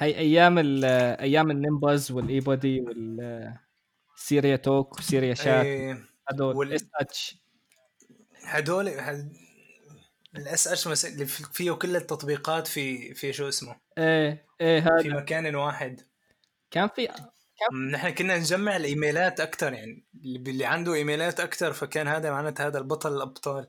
هي 0.01 0.17
أيام 0.17 0.57
ال- 0.59 0.85
أيام 1.19 1.51
ال 1.51 1.59
Nimbuzz 1.59 2.11
وال 2.11 2.39
eBuddy 2.39 2.81
وال 2.81 3.31
Syria 3.31 4.55
Talk 4.55 4.99
و 4.99 5.05
Syria 5.05 5.33
Chat 5.33 5.65
إيه 5.65 6.03
هدول 6.29 6.55
وال- 6.55 6.73
إس 6.73 6.85
أتش. 6.95 7.37
هدول 8.43 8.87
الإس 10.35 10.67
أتش. 10.67 11.05
اللي 11.05 11.25
في- 11.25 11.43
فيه 11.53 11.71
كل 11.71 11.95
التطبيقات 11.95 12.67
في 12.67 13.13
في 13.13 13.33
شو 13.33 13.49
اسمه؟ 13.49 13.75
إيه 13.97 14.45
إيه 14.61 14.81
في 14.81 14.87
هذا. 14.89 15.17
مكان 15.17 15.55
واحد. 15.55 16.01
كان 16.71 16.87
في 16.95 17.07
نحن 17.91 18.09
كنا 18.09 18.37
نجمع 18.37 18.75
الإيميلات 18.75 19.39
أكثر 19.39 19.73
يعني 19.73 20.05
اللي 20.25 20.51
اللي 20.51 20.65
عنده 20.65 20.93
إيميلات 20.93 21.39
أكثر 21.39 21.73
فكان 21.73 22.07
هذا 22.07 22.31
معناته 22.31 22.67
هذا 22.67 22.77
البطل 22.77 23.15
الأبطال. 23.15 23.67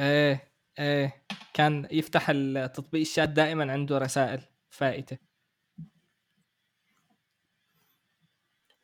إيه 0.00 0.52
إيه. 0.78 1.24
كان 1.54 1.88
يفتح 1.90 2.26
التطبيق 2.30 3.00
الشات 3.00 3.28
دائما 3.28 3.72
عنده 3.72 3.98
رسائل 3.98 4.42
فائتة. 4.70 5.31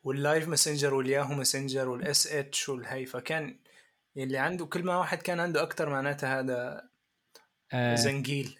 وال 0.03 0.18
Live 0.18 0.47
Messenger 0.47 0.93
وال 0.93 1.33
Yahoo 1.33 1.53
Messenger 1.53 1.89
وال 1.89 2.27
SH 2.27 2.69
والهي 2.69 3.05
فكان 3.05 3.59
اللي 4.17 4.37
عنده 4.37 4.65
كل 4.65 4.83
ما 4.83 4.97
واحد 4.97 5.17
كان 5.21 5.39
عنده 5.39 5.63
أكثر 5.63 5.89
معناته 5.89 6.39
هذا 6.39 6.89
آه 7.73 7.95
زنجيل. 7.95 8.59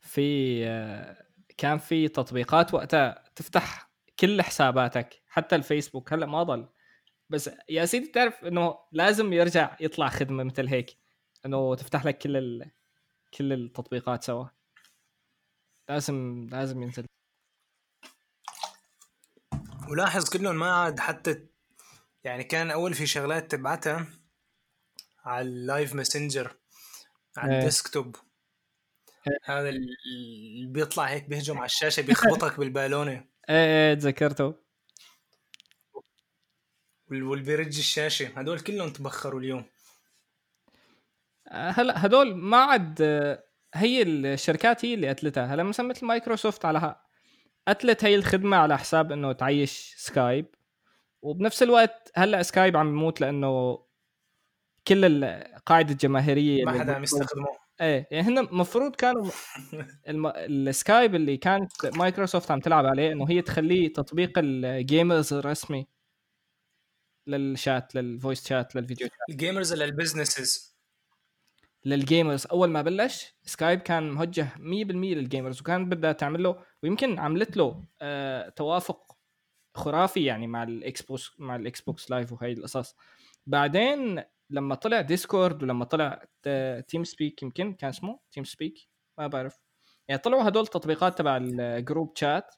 في 0.00 0.58
آه 0.66 1.26
كان 1.56 1.78
في 1.78 2.08
تطبيقات 2.08 2.74
وقتها 2.74 3.24
تفتح 3.36 3.90
كل 4.18 4.42
حساباتك 4.42 5.22
حتى 5.26 5.56
الفيسبوك. 5.56 6.12
هلا 6.12 6.26
ما 6.26 6.42
ضل. 6.42 6.68
بس 7.30 7.50
يا 7.68 7.84
سيدي 7.84 8.06
تعرف 8.06 8.44
إنه 8.44 8.78
لازم 8.92 9.32
يرجع 9.32 9.76
يطلع 9.80 10.08
خدمة 10.08 10.44
مثل 10.44 10.66
هيك 10.68 10.96
إنه 11.46 11.74
تفتح 11.74 12.04
لك 12.06 12.18
كل 12.18 12.36
ال... 12.36 12.70
كل 13.38 13.52
التطبيقات 13.52 14.24
سوا. 14.24 14.46
لازم 15.88 16.46
لازم 16.50 16.82
ينزل. 16.82 17.06
ولاحظ 19.88 20.28
كلهم 20.28 20.56
ما 20.56 20.72
عاد 20.72 21.00
حتى 21.00 21.46
يعني 22.24 22.44
كان 22.44 22.70
أول 22.70 22.94
في 22.94 23.06
شغلات 23.06 23.50
تبعتها 23.50 24.06
على 25.24 25.48
ال 25.48 25.57
Live 25.57 25.94
Messenger 25.94 26.56
على 27.36 27.52
إيه. 27.52 27.58
ال 27.58 27.64
desktop. 27.64 28.16
هذا 29.44 29.68
اللي 29.68 30.66
بيطلع 30.66 31.04
هيك 31.04 31.24
بيهجم 31.28 31.56
على 31.56 31.66
الشاشة 31.66 32.00
بيخبطك 32.02 32.58
بالبالونة. 32.58 33.12
إيه 33.12 33.88
إيه 33.90 33.94
تذكرته. 33.94 34.54
وال- 37.10 37.22
واللي 37.22 37.44
بيرج 37.44 37.78
الشاشة. 37.78 38.26
هدول 38.38 38.60
كلهم 38.60 38.90
تبخروا 38.92 39.40
اليوم. 39.40 39.64
هلا 41.48 42.06
هدول 42.06 42.34
ما 42.34 42.56
عاد 42.56 43.02
هي 43.74 44.02
الشركات 44.02 44.84
هي 44.84 44.94
اللي 44.94 45.08
قتلتها. 45.08 45.46
هلا 45.54 45.62
مثلا 45.62 45.86
مثل 45.86 46.06
مايكروسوفت 46.06 46.64
على 46.64 46.80
قتلت 47.68 48.04
هي 48.04 48.14
الخدمة 48.14 48.56
على 48.56 48.78
حساب 48.78 49.12
إنه 49.12 49.32
تعيش 49.32 49.94
Skype. 49.96 50.46
وبنفس 51.22 51.62
الوقت 51.62 52.12
هلأ 52.16 52.42
Skype 52.42 52.76
عم 52.76 52.88
يموت 52.88 53.20
لإنه 53.20 53.84
كل 54.88 55.24
القاعدة 55.24 55.92
الجماهيرية 55.92 56.64
ما 56.64 56.80
حدا 56.80 56.94
عم 56.94 57.02
يستخدمه 57.02 57.46
إيه 57.80 58.08
يعني 58.10 58.28
هن 58.28 58.38
المفروض 58.38 58.96
كانوا 58.96 59.30
الم... 60.08 60.26
ال 60.26 60.41
Skype 60.41 61.14
اللي 61.14 61.36
كانت 61.36 61.86
مايكروسوفت 61.86 62.50
عم 62.50 62.60
تلعب 62.60 62.86
عليه 62.86 63.12
إنه 63.12 63.30
هي 63.30 63.42
تخليه 63.42 63.92
تطبيق 63.92 64.32
الجيمرز 64.38 65.32
الرسمي 65.32 65.86
للشات 67.26 67.94
للفويس 67.94 68.48
شات 68.48 68.76
للفيديو 68.76 69.08
شات 69.08 69.18
الجيمرز 69.30 69.72
ولا 69.72 69.84
ال 69.84 69.94
business 69.94 70.73
لل 71.84 71.98
gamers. 71.98 72.46
أول 72.46 72.70
ما 72.70 72.82
بلش 72.82 73.34
Skype 73.44 73.80
كان 73.80 74.10
موجه 74.10 74.48
100% 74.56 75.14
لل 75.14 75.26
gamers 75.26 75.60
وكان 75.60 75.88
بدها 75.88 76.12
تعمل 76.12 76.42
له 76.42 76.62
ويمكن 76.82 77.18
عملت 77.18 77.56
له 77.56 77.84
آه 78.02 78.48
توافق 78.48 79.16
خرافي 79.76 80.24
يعني 80.24 80.46
مع 80.46 80.62
ال 80.62 81.02
Xbox 81.02 81.30
مع 81.38 81.56
ال 81.56 81.80
Xbox 81.80 82.10
Live 82.10 82.32
وهي 82.32 82.52
القصص. 82.52 82.96
بعدين 83.46 84.22
لما 84.50 84.74
طلع 84.74 85.00
Discord 85.00 85.62
ولما 85.62 85.84
طلع 85.84 86.24
TeamSpeak 86.88 87.42
يمكن 87.42 87.74
كان 87.74 87.90
اسمه 87.90 88.20
TeamSpeak 88.32 88.88
ما 89.18 89.26
بعرف. 89.26 89.60
يعني 90.08 90.20
طلعوا 90.20 90.48
هدول 90.48 90.62
التطبيقات 90.62 91.18
تبع 91.18 91.36
ال 91.42 91.54
group 91.54 92.16
chat 92.16 92.54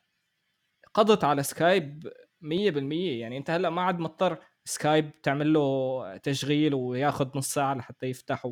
قضت 0.95 1.25
على 1.25 1.43
Skype 1.43 2.13
100% 2.41 3.21
يعني 3.21 3.37
أنت 3.37 3.51
هلأ 3.51 3.71
ما 3.71 3.83
عاد 3.83 3.99
مضطر 3.99 4.39
Skype 4.65 5.23
تعمل 5.23 5.53
له 5.53 6.17
تشغيل 6.17 6.75
وياخذ 6.75 7.39
نص 7.39 7.55
ساعة 7.55 7.75
لحتى 7.75 8.07
يفتح 8.07 8.47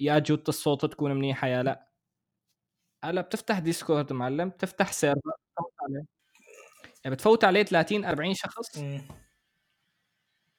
يا 0.00 0.18
جوده 0.18 0.44
الصوت 0.48 0.84
تكون 0.84 1.12
منيحة 1.12 1.48
يا 1.48 1.62
لا. 1.62 1.88
هلا 3.04 3.20
بتفتح 3.20 3.58
Discord 3.58 4.12
معلم 4.12 4.48
بتفتح 4.48 4.92
server 4.92 5.20
بتفوت 5.20 5.74
عليه. 5.82 6.06
يعني 7.04 7.16
بتفوت 7.16 7.44
عليه 7.44 7.62
30 7.62 8.04
40 8.04 8.34
شخص. 8.34 8.78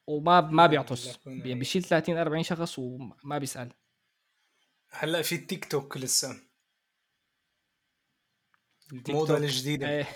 وما 0.08 0.42
ما 0.42 0.68
بيعطس. 0.68 1.20
يعني. 1.26 1.56
بيشيل 1.56 1.84
30 1.84 2.18
40 2.18 2.44
شخص 2.44 2.80
وما 2.80 3.38
بيسأل. 3.38 3.74
هلا 4.90 5.22
في 5.22 5.36
التيك 5.36 5.66
توك 5.66 5.98
لسه. 5.98 6.36
توك. 9.06 9.32
الجديدة. 9.32 9.90
إيه، 9.90 10.08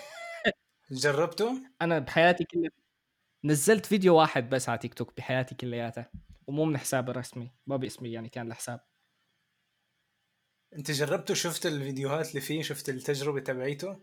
جربته؟ 0.90 1.62
أنا 1.82 1.98
بحياتي 1.98 2.44
كلها 2.44 2.70
نزلت 3.44 3.86
فيديو 3.86 4.16
واحد 4.16 4.50
بس 4.50 4.68
على 4.68 4.78
تيك 4.78 4.94
توك 4.94 5.16
بحياتي 5.16 5.54
كلياتها. 5.54 6.10
ومو 6.46 6.64
من 6.64 6.78
حسابي 6.78 7.10
الرسمي 7.10 7.50
ما 7.66 7.76
باسمي 7.76 8.12
يعني 8.12 8.28
كان 8.28 8.46
الحساب. 8.46 8.80
انت 10.76 10.90
جربته؟ 10.90 11.34
شفت 11.34 11.66
الفيديوهات 11.66 12.28
اللي 12.30 12.40
فيه؟ 12.40 12.62
شفت 12.62 12.88
التجربة 12.88 13.40
تبعيته؟ 13.40 13.96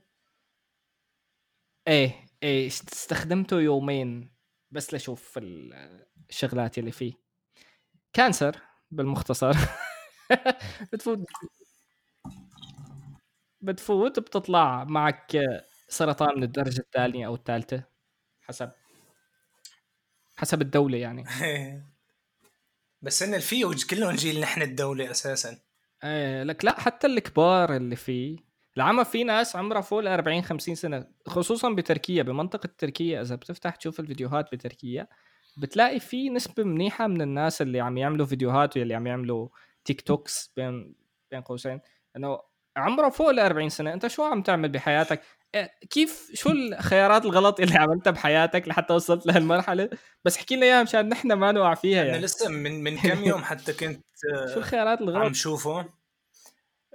إيه 1.87 2.25
إيه 2.43 2.67
است- 2.67 2.93
استخدمته 2.93 3.61
يومين 3.61 4.31
بس 4.71 4.93
لأشوف 4.93 5.37
ال- 5.37 6.05
الشغلات 6.29 6.77
اللي 6.77 6.91
فيه. 6.91 7.13
كانسر 8.13 8.61
بالمختصر. 8.91 9.51
بتفوت. 10.93 11.19
بتفوت 13.61 14.19
بتطلع 14.19 14.83
معك 14.83 15.37
سرطان 15.87 16.35
من 16.37 16.43
الدرجة 16.43 16.79
الثانية 16.79 17.27
أو 17.27 17.35
الثالثة 17.35 17.83
حسب. 18.41 18.71
حسب 20.35 20.61
الدولة 20.61 20.97
يعني. 20.97 21.23
بس 23.01 23.23
إن 23.23 23.39
فيه 23.39 23.65
كلهم 23.89 24.15
جيل 24.15 24.39
نحن 24.41 24.61
الدولة 24.61 25.11
أساسا. 25.11 25.59
إيه 26.03 26.43
لك 26.43 26.65
لا 26.65 26.79
حتى 26.79 27.07
الكبار 27.07 27.75
اللي 27.75 27.95
فيه 27.95 28.37
العمى 28.77 29.05
في 29.05 29.23
ناس 29.23 29.55
عمرها 29.55 29.81
فوق 29.81 29.99
ال 29.99 30.07
40 30.07 30.41
50 30.41 30.75
سنة 30.75 31.07
خصوصا 31.27 31.69
بتركيا 31.73 32.23
بمنطقة 32.23 32.69
تركيا. 32.77 33.21
إذا 33.21 33.35
بتفتح 33.35 33.75
تشوف 33.75 33.99
الفيديوهات 33.99 34.51
بتركيا 34.55 35.07
بتلاقي 35.57 35.99
في 35.99 36.29
نسبة 36.29 36.63
منيحة 36.63 37.07
من 37.07 37.21
الناس 37.21 37.61
اللي 37.61 37.79
عم 37.79 37.97
يعملوا 37.97 38.25
فيديوهات 38.25 38.77
واللي 38.77 38.93
عم 38.95 39.07
يعملوا 39.07 39.49
تيك 39.85 40.01
توكس 40.01 40.53
بين 40.57 40.95
بين 41.31 41.41
قوسين. 41.41 41.79
إنه 42.15 42.39
عمره 42.77 43.09
فوق 43.09 43.29
ال 43.29 43.39
40 43.39 43.69
سنة 43.69 43.93
أنت 43.93 44.07
شو 44.07 44.23
عم 44.23 44.41
تعمل 44.41 44.69
بحياتك؟ 44.69 45.21
كيف 45.89 46.31
شو 46.33 46.49
الخيارات 46.49 47.25
الغلط 47.25 47.59
اللي 47.59 47.75
عملتها 47.75 48.11
بحياتك 48.11 48.67
لحتى 48.67 48.93
وصلت 48.93 49.25
لهالمرحلة؟ 49.25 49.89
بس 50.25 50.37
احكي 50.37 50.55
لنا 50.55 50.65
إياها 50.65 50.83
مشان 50.83 51.09
نحن 51.09 51.33
ما 51.33 51.51
نوقع 51.51 51.73
فيها 51.73 52.01
أنا 52.01 52.09
يعني. 52.09 52.21
لسه 52.21 52.49
من 52.49 52.83
من 52.83 52.97
كم 53.09 53.23
يوم 53.23 53.43
حتى 53.43 53.73
كنت 53.73 54.05
شو 54.53 54.59
الخيارات 54.59 55.01
عم 55.01 55.09
الغلط 55.09 55.35
شوفه. 55.35 55.89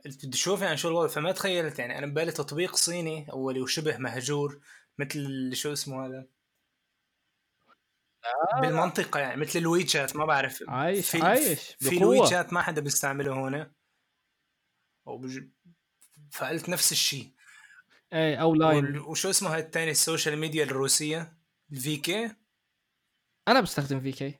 قلت 0.05 0.27
بدي 0.27 0.37
أشوف 0.37 0.63
يعني 0.63 0.77
شو 0.77 0.89
الوضع. 0.89 1.09
فما 1.09 1.33
تخيلت 1.33 1.79
يعني 1.79 1.99
أنا 1.99 2.07
ببالي 2.07 2.33
تطبيق 2.33 2.77
صيني 2.77 3.27
أولي 3.33 3.61
وشبه 3.61 3.97
مهجور 3.97 4.61
مثل 4.99 5.51
شو 5.55 5.73
اسمه 5.73 6.07
هذا؟ 6.07 6.27
بالمنطقة 8.61 9.21
يعني 9.21 9.41
مثل 9.41 9.59
ال 9.59 9.67
WeChat 9.67 10.17
ما 10.17 10.25
بعرف. 10.25 10.63
عايش 10.69 11.11
في 11.11 11.23
عايش 11.23 11.61
في 11.61 11.97
بقوة. 11.97 11.99
ال 11.99 12.06
WeChat 12.06 12.53
ما 12.53 12.63
حدا 12.63 12.81
بيستعمله 12.81 13.33
هون. 13.33 13.73
وبج... 15.07 15.45
فقلت 16.31 16.69
نفس 16.69 16.93
الشيء 16.93 17.34
إيه 18.15 18.37
أو 18.37 18.55
Line. 18.55 18.99
وشو 18.99 19.31
اسمه 19.31 19.59
الثاني 19.59 19.91
ال 19.91 19.97
social 19.97 20.39
media 20.39 20.65
الروسية؟ 20.65 21.33
ال 21.73 21.97
VK 21.97 22.31
أنا 23.49 23.61
بستخدم 23.61 24.01
VK. 24.01 24.39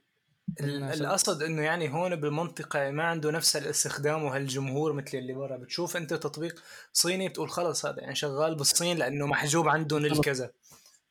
القصد 0.61 1.43
إنه 1.43 1.63
يعني 1.63 1.93
هون 1.93 2.17
بالمنطقة 2.17 2.91
ما 2.91 3.05
عنده 3.05 3.31
نفس 3.31 3.57
الاستخدام 3.57 4.25
وهالجمهور 4.25 4.93
مثل 4.93 5.19
اللي 5.19 5.33
برا. 5.33 5.57
بتشوف 5.57 5.97
أنت 5.97 6.15
تطبيق 6.15 6.63
صيني 6.93 7.29
بتقول 7.29 7.51
خلص 7.51 7.87
هذا 7.87 8.01
يعني 8.01 8.15
شغال 8.15 8.55
بالصين 8.55 8.97
لأنه 8.97 9.27
محجوب 9.27 9.69
عندهم 9.69 10.05
الكذا. 10.05 10.53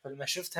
فلما 0.04 0.26
شفت 0.26 0.58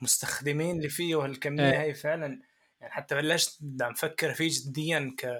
هالمستخدمين 0.00 0.76
اللي 0.76 0.88
فيه 0.88 1.14
وهالكمية 1.14 1.70
إيه. 1.70 1.80
هاي 1.80 1.94
فعلا 1.94 2.40
يعني 2.80 2.92
حتى 2.92 3.14
بلشت 3.14 3.58
عم 3.80 3.94
فكر 3.94 4.34
فيه 4.34 4.50
جديا 4.50 5.14
ك 5.18 5.38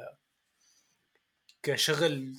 كشغل 1.63 2.37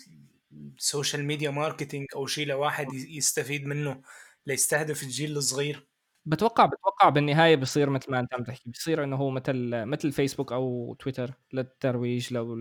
social 0.77 1.25
media 1.25 1.49
marketing 1.51 2.05
أو 2.15 2.25
شيء 2.25 2.47
لواحد 2.47 2.93
يستفيد 2.93 3.65
منه 3.65 4.01
ليستهدف 4.47 5.03
الجيل 5.03 5.37
الصغير. 5.37 5.87
بتوقع 6.25 6.65
بتوقع 6.65 7.09
بالنهاية 7.09 7.55
بصير 7.55 7.89
مثل 7.89 8.11
ما 8.11 8.19
أنت 8.19 8.33
عم 8.33 8.43
تحكي 8.43 8.69
بصير 8.69 9.03
إنه 9.03 9.15
هو 9.15 9.29
مثل 9.29 9.85
مثل 9.85 10.11
فيسبوك 10.11 10.51
أو 10.51 10.95
تويتر 10.99 11.31
للترويج 11.53 12.33
لو 12.33 12.55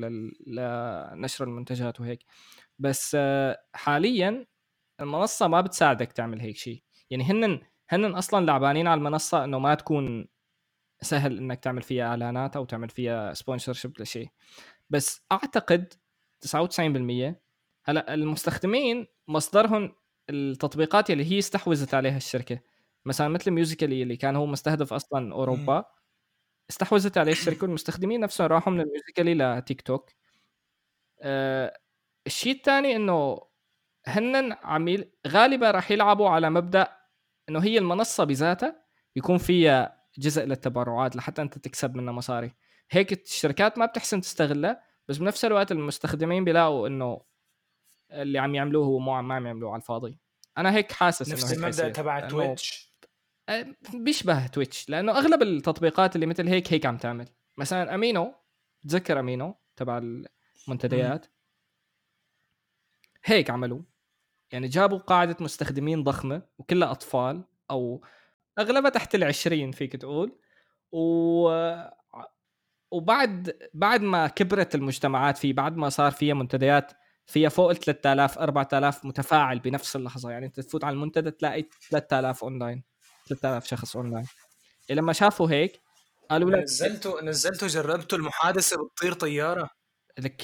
لنشر 0.46 1.44
المنتجات 1.44 2.00
وهيك. 2.00 2.24
بس 2.78 3.16
حاليا 3.74 4.46
المنصة 5.00 5.48
ما 5.48 5.60
بتساعدك 5.60 6.12
تعمل 6.12 6.40
هيك 6.40 6.56
شيء 6.56 6.82
يعني 7.10 7.24
هن 7.24 7.60
هن 7.90 8.04
أصلا 8.14 8.46
لعبانين 8.46 8.86
على 8.86 8.98
المنصة 8.98 9.44
إنه 9.44 9.58
ما 9.58 9.74
تكون 9.74 10.28
سهل 11.02 11.38
إنك 11.38 11.60
تعمل 11.60 11.82
فيها 11.82 12.06
إعلانات 12.06 12.56
أو 12.56 12.64
تعمل 12.64 12.88
فيها 12.88 13.34
sponsorship 13.34 14.00
لشيء 14.00 14.28
بس 14.90 15.22
أعتقد 15.32 15.94
99% 16.40 17.43
هلا 17.84 18.14
المستخدمين 18.14 19.06
مصدرهم 19.28 19.94
التطبيقات 20.30 21.10
اللي 21.10 21.24
هي 21.32 21.38
استحوذت 21.38 21.94
عليها 21.94 22.16
الشركة. 22.16 22.60
مثلا 23.04 23.28
مثل 23.28 23.50
Musical.ly 23.50 24.02
اللي 24.02 24.16
كان 24.16 24.36
هو 24.36 24.46
مستهدف 24.46 24.92
أصلا 24.92 25.32
أوروبا 25.34 25.84
استحوذت 26.70 27.18
عليه 27.18 27.32
الشركة 27.32 27.62
والمستخدمين 27.62 28.20
نفسهم 28.20 28.46
راحوا 28.46 28.72
من 28.72 28.80
ال 28.80 28.85
Musical.ly 28.85 29.34
لتيك 29.34 29.82
توك 29.82 30.10
آه 31.22 31.78
الشيء 32.26 32.56
الثاني 32.56 32.96
إنه 32.96 33.40
هن 34.06 34.52
عميل 34.52 35.10
غالبا 35.26 35.70
راح 35.70 35.90
يلعبوا 35.90 36.28
على 36.28 36.50
مبدأ 36.50 36.96
إنه 37.48 37.60
هي 37.64 37.78
المنصة 37.78 38.24
بذاتها 38.24 38.84
يكون 39.16 39.38
فيها 39.38 40.04
جزء 40.18 40.44
للتبرعات 40.44 41.16
لحتى 41.16 41.42
أنت 41.42 41.58
تكسب 41.58 41.96
منها 41.96 42.12
مصاري. 42.12 42.54
هيك 42.90 43.12
الشركات 43.12 43.78
ما 43.78 43.86
بتحسن 43.86 44.20
تستغلها 44.20 44.82
بس 45.08 45.18
بنفس 45.18 45.44
الوقت 45.44 45.72
المستخدمين 45.72 46.44
بيلاقوا 46.44 46.88
إنه 46.88 47.20
اللي 48.22 48.38
عم 48.38 48.54
يعملوه 48.54 48.86
هو 48.86 48.98
مو 48.98 49.22
ما 49.22 49.34
عم 49.34 49.46
يعملوه 49.46 49.70
على 49.70 49.80
الفاضي. 49.80 50.18
أنا 50.58 50.74
هيك 50.74 50.92
حاسس 50.92 51.32
نفس 51.32 51.52
انه 51.52 51.66
المبدأ. 51.66 51.88
تبع 51.88 52.28
Twitch 52.28 52.94
بيشبه 53.94 54.46
Twitch 54.46 54.88
لأنه 54.88 55.12
أغلب 55.12 55.42
التطبيقات 55.42 56.14
اللي 56.14 56.26
مثل 56.26 56.48
هيك 56.48 56.72
هيك 56.72 56.86
عم 56.86 56.96
تعمل. 56.96 57.28
مثلا 57.58 57.94
امينو 57.94 58.34
تذكر 58.88 59.20
امينو 59.20 59.54
تبع 59.76 59.98
المنتديات؟ 60.68 61.26
هيك 63.24 63.50
عملوا 63.50 63.82
يعني 64.52 64.68
جابوا 64.68 64.98
قاعدة 64.98 65.36
مستخدمين 65.40 66.02
ضخمة 66.02 66.42
وكلها 66.58 66.90
أطفال 66.90 67.44
أو 67.70 68.04
أغلبها 68.58 68.90
تحت 68.90 69.14
العشرين 69.14 69.70
فيك 69.70 69.96
تقول. 69.96 70.38
و 70.92 71.50
وبعد 72.90 73.56
بعد 73.74 74.02
ما 74.02 74.26
كبرت 74.26 74.74
المجتمعات 74.74 75.38
فيه 75.38 75.52
بعد 75.52 75.76
ما 75.76 75.88
صار 75.88 76.12
فيها 76.12 76.34
منتديات 76.34 76.92
فيها 77.26 77.48
فوق 77.48 77.70
ال 77.70 77.76
3000 77.76 78.38
4000 78.38 79.04
متفاعل 79.04 79.58
بنفس 79.58 79.96
اللحظة. 79.96 80.30
يعني 80.30 80.46
أنت 80.46 80.60
تفوت 80.60 80.84
على 80.84 80.94
المنتدى 80.94 81.30
تلاقي 81.30 81.64
3000 81.90 82.44
اونلاين 82.44 82.82
3000 83.28 83.66
شخص 83.66 83.96
اونلاين 83.96 84.26
لما 84.90 85.12
شافوا 85.12 85.50
هيك 85.50 85.80
قالوا 86.30 86.50
لك 86.50 86.62
نزلته 86.62 87.20
نزلته 87.22 87.66
جربته 87.66 88.14
المحادثة 88.14 88.84
بتطير 88.84 89.12
طيارة؟ 89.12 89.70
لك 90.18 90.36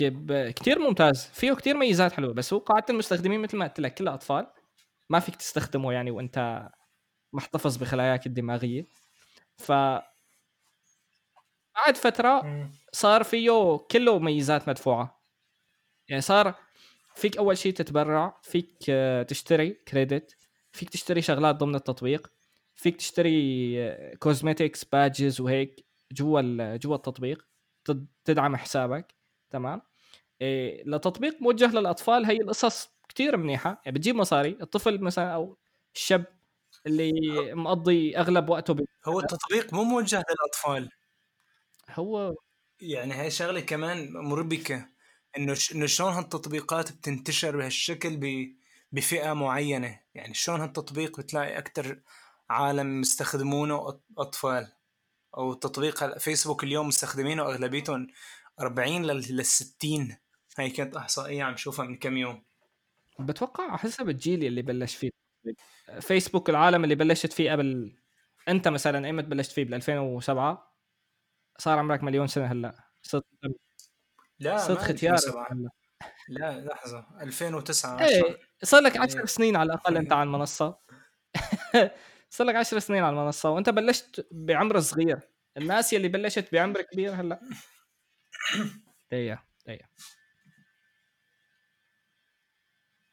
كتير 0.55 0.79
ممتاز. 0.79 1.27
فيه 1.33 1.53
كتير 1.53 1.77
ميزات 1.77 2.13
حلوة 2.13 2.35
بس 2.35 2.53
هو 2.53 2.59
قاعدة 2.59 2.87
المستخدمين 2.91 3.41
مثل 3.41 3.57
ما 3.57 3.67
قلت 3.67 3.81
لك 3.81 3.95
كلها 3.95 4.15
أطفال. 4.15 4.47
ما 5.11 5.21
فيك 5.21 5.37
تستخدمه 5.37 5.93
يعني 5.93 6.11
وأنت 6.11 6.69
محتفظ 7.33 7.77
بخلاياك 7.77 8.27
الدماغية. 8.27 8.87
ف 9.59 9.73
بعد 11.77 11.97
فترة 11.97 12.43
صار 12.93 13.25
فيه 13.25 13.77
كله 13.91 14.19
ميزات 14.19 14.69
مدفوعة. 14.69 15.23
يعني 16.09 16.23
صار 16.23 16.55
فيك 17.21 17.37
أول 17.37 17.59
شيء 17.59 17.73
تتبرع 17.73 18.41
فيك 18.43 18.77
آه، 18.89 19.23
تشتري 19.23 19.71
credit 19.71 20.37
فيك 20.73 20.91
تشتري 20.91 21.23
شغلات 21.23 21.55
ضمن 21.57 21.75
التطبيق 21.75 22.33
فيك 22.77 22.97
تشتري 22.97 24.17
cosmetics 24.17 24.85
badges 24.85 25.41
وهيك 25.41 25.87
جوا 26.13 26.77
جوا 26.77 26.97
التطبيق 26.97 27.47
تد- 27.85 28.07
تدعم 28.25 28.57
حسابك 28.57 29.15
تمام؟ 29.51 29.83
إيه 30.41 30.85
لتطبيق 30.87 31.43
موجه 31.43 31.71
للأطفال 31.73 32.25
هي 32.25 32.37
القصص 32.37 32.89
كتير 33.09 33.37
منيحة. 33.37 33.83
يعني 33.85 33.99
بتجيب 33.99 34.15
مصاري 34.17 34.59
الطفل 34.63 35.01
مثلا 35.01 35.35
أو 35.35 35.59
الشاب 35.95 36.25
اللي 36.87 37.13
مقضي 37.55 38.17
أغلب 38.17 38.49
وقته 38.49 38.75
ب... 38.75 38.85
هو 39.05 39.21
التطبيق 39.21 39.75
مو 39.75 39.85
موجه 39.85 40.25
للأطفال؟ 40.31 40.89
هو 41.91 42.35
يعني 42.81 43.13
هاي 43.13 43.31
شغلة 43.31 43.61
كمان 43.61 44.13
مربكة. 44.13 44.89
إنه. 45.37 45.57
إنه 45.75 45.87
شلون 45.87 46.13
هالتطبيقات 46.13 46.93
بتنتشر 46.93 47.57
بهالشكل. 47.57 48.21
بفئة 48.93 49.33
معينة. 49.33 50.01
يعني 50.15 50.35
شلون 50.35 50.61
هالتطبيق 50.61 51.21
بتلاقي 51.21 51.59
أكثر 51.59 52.01
عالم 52.51 53.01
مستخدمونه 53.01 54.01
أطفال. 54.19 54.73
أو 55.37 55.55
تطبيق 55.55 56.19
فيسبوك 56.19 56.65
اليوم 56.65 56.89
مستخدمينه 56.89 57.43
أغلبيتهم 57.43 58.07
40 58.61 59.07
لل 59.07 59.47
60 59.47 60.17
هاي 60.59 60.71
كانت 60.71 60.97
إحصائية 60.97 61.43
عم 61.45 61.57
شوفها 61.57 61.87
من 61.87 61.97
كم 61.99 62.17
يوم. 62.17 62.45
بتوقع 63.19 63.77
حسب 63.77 64.09
الجيل 64.09 64.45
اللي 64.45 64.63
بلش 64.63 64.95
فيه. 64.97 65.11
فيسبوك 66.01 66.51
العالم 66.51 66.85
اللي 66.85 66.95
بلشت 66.95 67.33
فيه 67.33 67.53
قبل 67.53 67.97
أنت 68.49 68.69
مثلا 68.69 69.07
ايمتى 69.07 69.27
بلشت 69.29 69.53
فيه 69.53 69.65
بال 69.65 69.75
2007 69.75 70.75
صار 71.59 71.79
عمرك 71.79 72.03
مليون 72.05 72.27
سنة 72.27 72.47
هلأ. 72.47 72.75
صرت 73.03 73.25
لا 74.41 74.59
صرت 74.59 74.79
ما 74.79 74.85
ختيار 74.85 75.15
2007 75.15 75.47
هلا 75.53 75.71
لا 76.29 76.61
لحظة. 76.61 77.07
2009 77.21 78.01
إيه 78.01 78.23
10 78.23 78.39
صار 78.63 78.81
لك 78.81 78.97
10 78.97 79.21
إيه. 79.21 79.27
سنين 79.27 79.57
على 79.57 79.67
الأقل 79.67 79.97
أنت 79.97 80.13
على 80.13 80.23
المنصة. 80.23 80.79
صار 82.31 82.47
لك 82.47 82.55
10 82.57 82.79
سنين 82.79 83.03
على 83.03 83.11
المنصة 83.11 83.51
وأنت 83.51 83.71
بلشت 83.71 84.27
بعمر 84.31 84.81
صغير. 84.81 85.21
الناس 85.57 85.93
يلي 85.93 86.09
بلشت 86.09 86.53
بعمر 86.53 86.83
كبير 86.83 87.15
هلأ. 87.15 87.41
دقيقة 89.13 89.45
دقيقة. 89.67 89.89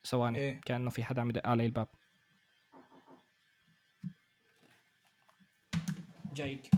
ثواني 0.06 0.38
إيه. 0.40 0.62
كأنه 0.62 0.90
في 0.90 1.04
حدا 1.04 1.22
عم 1.22 1.30
يدق 1.30 1.48
علي 1.48 1.66
الباب. 1.66 1.88
جايك. 6.34 6.70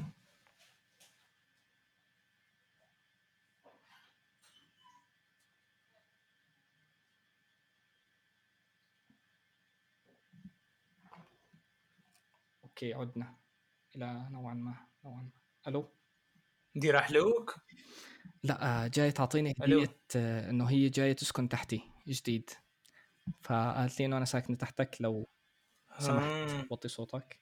أوكي 12.79 12.93
عدنا 12.93 13.35
إلى 13.95 14.27
نوعا 14.31 14.53
ما 14.53 14.75
نوعا 15.05 15.21
ما. 15.21 15.31
ألو؟ 15.67 15.89
دي 16.75 16.91
رحلوك 16.91 17.55
لا 18.43 18.85
آه، 18.85 18.87
جاي 18.87 19.11
تعطيني. 19.11 19.53
هدية 19.61 19.97
آه، 20.15 20.49
إنه 20.49 20.65
هي 20.65 20.89
جاية 20.89 21.13
تسكن 21.13 21.49
تحتي 21.49 21.81
جديد. 22.07 22.49
فقالت 23.41 23.99
لي 23.99 24.05
إنه 24.05 24.17
أنا 24.17 24.25
ساكنة 24.25 24.57
تحتك 24.57 24.97
لو 24.99 25.29
سمحت 25.99 26.23
آه. 26.23 26.65
وطي 26.69 26.87
صوتك 26.87 27.39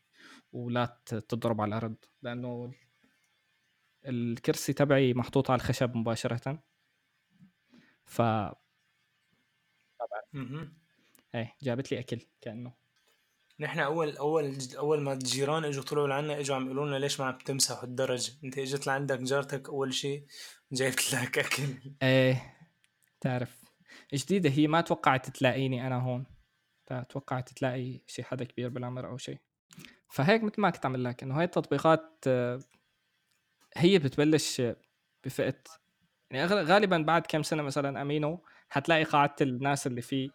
ولا 0.51 1.01
تضرب 1.05 1.61
على 1.61 1.69
الأرض. 1.69 1.95
لأنه 2.21 2.73
الكرسي 4.05 4.73
تبعي 4.73 5.13
محطوط 5.13 5.51
على 5.51 5.59
الخشب 5.59 5.97
مباشرة. 5.97 6.63
ف. 8.05 8.21
إيه 11.35 11.55
جابت 11.61 11.91
لي 11.91 11.99
أكل 11.99 12.21
كأنه. 12.41 12.86
نحن 13.59 13.79
اول 13.79 14.17
أول 14.17 14.57
أول 14.77 15.01
ما 15.01 15.13
الجيران 15.13 15.65
إجوا 15.65 15.83
طلعوا 15.83 16.07
لعنا 16.07 16.39
إجوا 16.39 16.55
عم 16.55 16.65
يقولوا 16.65 16.85
لنا 16.85 16.95
ليش 16.95 17.19
ما 17.19 17.25
عم 17.25 17.37
تمسحوا 17.37 17.83
الدرج. 17.83 18.31
أنت 18.43 18.57
إجت 18.57 18.87
لعندك 18.87 19.19
جارتك 19.19 19.69
أول 19.69 19.93
شيء 19.93 20.25
جايبت 20.71 21.13
لك 21.13 21.39
أكل. 21.39 21.63
إيه 22.03 22.55
تعرف 23.21 23.63
جديدة 24.13 24.49
هي 24.49 24.67
ما 24.67 24.81
توقعت 24.81 25.29
تلاقيني 25.29 25.87
أنا 25.87 25.95
هون. 25.95 26.25
توقعت 27.09 27.53
تلاقي 27.53 27.99
شي 28.07 28.23
حدا 28.23 28.45
كبير 28.45 28.69
بالعمر 28.69 29.07
أو 29.07 29.17
شيء 29.17 29.37
فهيك 30.09 30.43
مثل 30.43 30.61
ما 30.61 30.69
كنت 30.69 30.85
عم 30.85 30.95
لك 30.95 31.23
إنه 31.23 31.37
هاي 31.37 31.43
التطبيقات 31.43 32.25
هي 33.75 33.99
بتبلش 33.99 34.61
بفئة 35.25 35.63
يعني 36.31 36.45
غالبا 36.45 36.97
بعد 36.97 37.27
كم 37.27 37.43
سنة 37.43 37.63
مثلا 37.63 38.01
أمينو 38.01 38.43
حتلاقي 38.69 39.03
قاعدة 39.03 39.35
الناس 39.41 39.87
اللي 39.87 40.01
فيه 40.01 40.29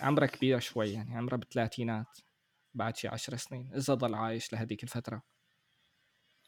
عمرها 0.00 0.26
كبير 0.26 0.60
شوي 0.60 0.92
يعني 0.92 1.16
عمرها 1.16 1.36
بالثلاثينات 1.36 2.18
بعد 2.74 2.96
شي 2.96 3.08
عشر 3.08 3.36
سنين 3.36 3.70
إذا 3.74 3.94
ضل 3.94 4.14
عايش 4.14 4.52
لهديك 4.52 4.82
الفترة. 4.82 5.22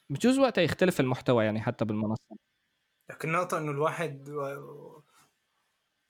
بجوز 0.09 0.39
وقتها 0.39 0.61
يختلف 0.61 0.99
المحتوى 0.99 1.45
يعني 1.45 1.61
حتى 1.61 1.85
بالمنصة. 1.85 2.37
لكن 3.09 3.29
النقطة 3.29 3.57
إنه 3.57 3.71
الواحد 3.71 4.29
و... 4.29 5.01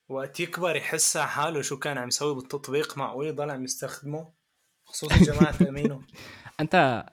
وقت 0.09 0.39
يكبر 0.39 0.75
يحس 0.75 1.17
على 1.17 1.27
حاله 1.27 1.61
شو 1.61 1.79
كان 1.79 1.97
عم 1.97 2.07
يسوي 2.07 2.35
بالتطبيق 2.35 2.97
معقول 2.97 3.27
يضل 3.27 3.49
عم 3.49 3.63
يستخدمه 3.63 4.33
خصوصا 4.85 5.17
جماعة 5.17 5.55
أمينو. 5.69 6.01
أنت 6.59 7.05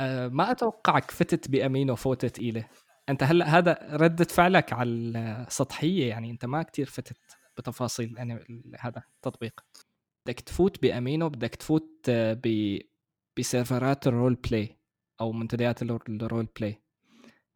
آه، 0.00 0.28
ما 0.28 0.50
أتوقعك 0.50 1.10
فتت 1.10 1.50
بأمينو 1.50 1.96
فوتة 1.96 2.28
ثقيله 2.28 2.68
أنت 3.08 3.22
هلأ 3.22 3.44
هذا 3.58 3.78
ردة 3.90 4.24
فعلك 4.24 4.72
على 4.72 4.90
السطحية 4.90 6.08
يعني 6.08 6.30
أنت 6.30 6.44
ما 6.44 6.62
كتير 6.62 6.86
فتت 6.86 7.16
بتفاصيل 7.56 8.14
يعني 8.16 8.62
هذا 8.80 9.02
التطبيق. 9.16 9.60
بدك 10.26 10.40
تفوت 10.40 10.82
بأمينو 10.82 11.28
بدك 11.28 11.54
تفوت 11.54 11.90
آه، 12.08 12.40
ب 12.44 12.78
بسيرفرات 13.38 14.06
ال 14.06 14.12
role 14.12 14.34
play 14.34 14.78
أو 15.20 15.32
منتديات 15.32 15.82
ال 15.82 15.95
role 15.95 16.48
play. 16.60 16.82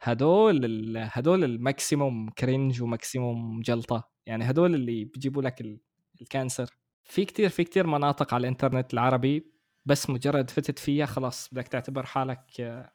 هدول 0.00 0.64
ال- 0.64 1.08
هدول 1.12 1.44
ال 1.44 1.55
maximum 1.55 2.30
cringe 2.30 2.82
و 2.82 2.92
maximum 2.92 3.61
جلطة. 3.60 4.10
يعني 4.26 4.50
هدول 4.50 4.74
اللي 4.74 5.04
بيجيبوا 5.04 5.42
لك 5.42 5.60
ال- 5.60 5.80
ال 6.20 6.27
cancer. 6.27 6.70
في 7.04 7.24
كتير 7.24 7.48
في 7.48 7.64
كتير 7.64 7.86
مناطق 7.86 8.34
على 8.34 8.40
الإنترنت 8.40 8.94
العربي 8.94 9.52
بس 9.84 10.10
مجرد 10.10 10.50
فتت 10.50 10.78
فيها 10.78 11.06
خلاص 11.06 11.48
بدك 11.52 11.68
تعتبر 11.68 12.06
حالك 12.06 12.60
آه، 12.60 12.92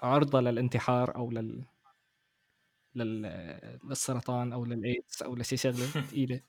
عرضة 0.00 0.40
للانتحار 0.40 1.16
أو 1.16 1.30
لل 1.30 1.64
لل... 2.94 3.22
للسرطان 3.84 4.52
أو 4.52 4.64
للإيدز 4.64 5.22
أو 5.24 5.34
لشي 5.36 5.56
شغله 5.56 5.86
ثقيله 5.86 6.40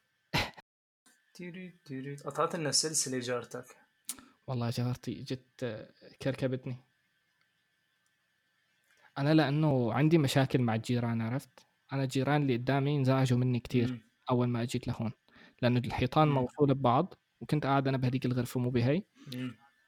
قطعت 2.26 2.56
لنا 2.56 2.70
السلسلة 2.70 3.20
جارتك 3.20 3.66
والله 4.48 4.70
جارتي 4.70 5.39
آه، 5.64 5.89
كركبتني 6.22 6.78
أنا 9.18 9.34
لأنه 9.34 9.94
عندي 9.94 10.18
مشاكل 10.18 10.62
مع 10.62 10.76
الجيران 10.76 11.22
عرفت 11.22 11.68
أنا 11.94 12.04
الجيران 12.04 12.42
اللي 12.42 12.58
قدامي 12.58 12.98
انزعجوا 12.98 13.38
مني 13.38 13.60
كتير 13.60 13.92
مم. 13.92 14.02
اول 14.30 14.48
ما 14.48 14.62
اجيت 14.62 14.88
لهون 14.88 15.12
لأنه 15.62 15.82
الحيطان. 15.86 16.28
موصوله 16.28 16.74
ببعض 16.74 17.14
وكنت 17.42 17.66
قاعد 17.66 17.88
أنا 17.88 17.98
بهديك 17.98 18.26
الغرفه 18.26 18.60
مو 18.60 18.70
بهي. 18.70 19.04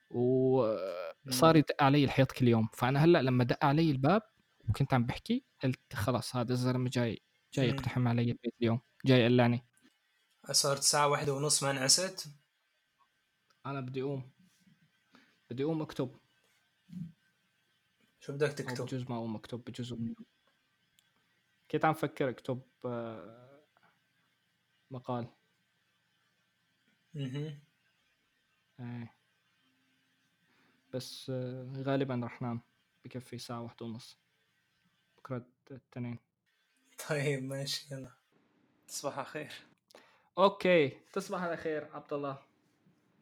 وصار 0.09 1.55
يدق 1.55 1.83
علي 1.83 2.03
الحيط 2.03 2.31
كل 2.31 2.47
يوم 2.47 2.67
فانا 2.73 3.03
هلا 3.03 3.21
لما 3.21 3.43
دق 3.43 3.65
علي 3.65 3.91
الباب 3.91 4.21
وكنت 4.69 4.93
عم 4.93 5.05
بحكي 5.05 5.45
قلت 5.63 5.93
خلاص 5.93 6.35
هذا 6.35 6.53
الزلمه 6.53 6.89
جاي 6.93 7.21
جاي. 7.53 7.67
يقتحم 7.69 8.07
علي 8.07 8.21
البيت 8.21 8.53
اليوم 8.61 8.79
جاي 9.05 9.19
يقلعني 9.21 9.65
صارت 10.51 10.79
الساعة 10.79 11.07
واحدة 11.07 11.33
ونص 11.33 11.63
ما 11.63 11.71
انعست. 11.71 12.27
أنا 13.65 13.81
بدي 13.81 14.01
أقوم. 14.01 14.31
بدي 15.49 15.63
أقوم 15.63 15.81
أكتب. 15.81 16.19
شو 18.19 18.33
بدك 18.33 18.51
تكتب؟ 18.53 18.85
بجوز 18.85 19.03
ما 19.09 19.15
أقوم 19.15 19.35
أكتب 19.35 19.63
بجوز 19.63 19.93
أقوم. 19.93 20.15
كنت 21.71 21.85
عم 21.85 21.93
فكر 21.93 22.29
أكتب 22.29 22.61
آه، 22.85 23.63
مقال. 24.91 25.27
إيه. 27.15 27.63
بس 30.93 31.29
آه، 31.29 31.83
غالبا 31.85 32.21
رح 32.23 32.41
نام. 32.41 32.61
بكفي 33.05 33.37
ساعة 33.37 33.61
واحدة 33.61 33.85
ونص. 33.85 34.17
بكرة 35.17 35.45
التنين. 35.71 36.19
طيب 37.09 37.43
ماشي 37.43 37.95
يلا. 37.95 38.11
تصبح 38.87 39.17
على 39.17 39.25
خير. 39.25 39.72
أوكي. 40.37 40.89
تصبح 41.13 41.41
على 41.43 41.57
خير 41.57 41.87
عبد 41.93 42.13
الله 42.13 42.37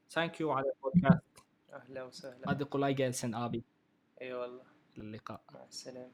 ثانك 0.10 0.42
يو 0.42 0.52
على 0.52 0.66
البودكاست. 0.70 1.24
أهلا 1.74 2.04
وسهلا. 2.04 2.52
هذه 2.52 2.64
قلاي 2.64 2.94
جالسن 2.94 3.36
آبي. 3.36 3.64
إي 4.22 4.34
والله. 4.34 4.64
للقاء 4.98 5.42
مع 5.54 5.64
السلامة. 5.64 6.12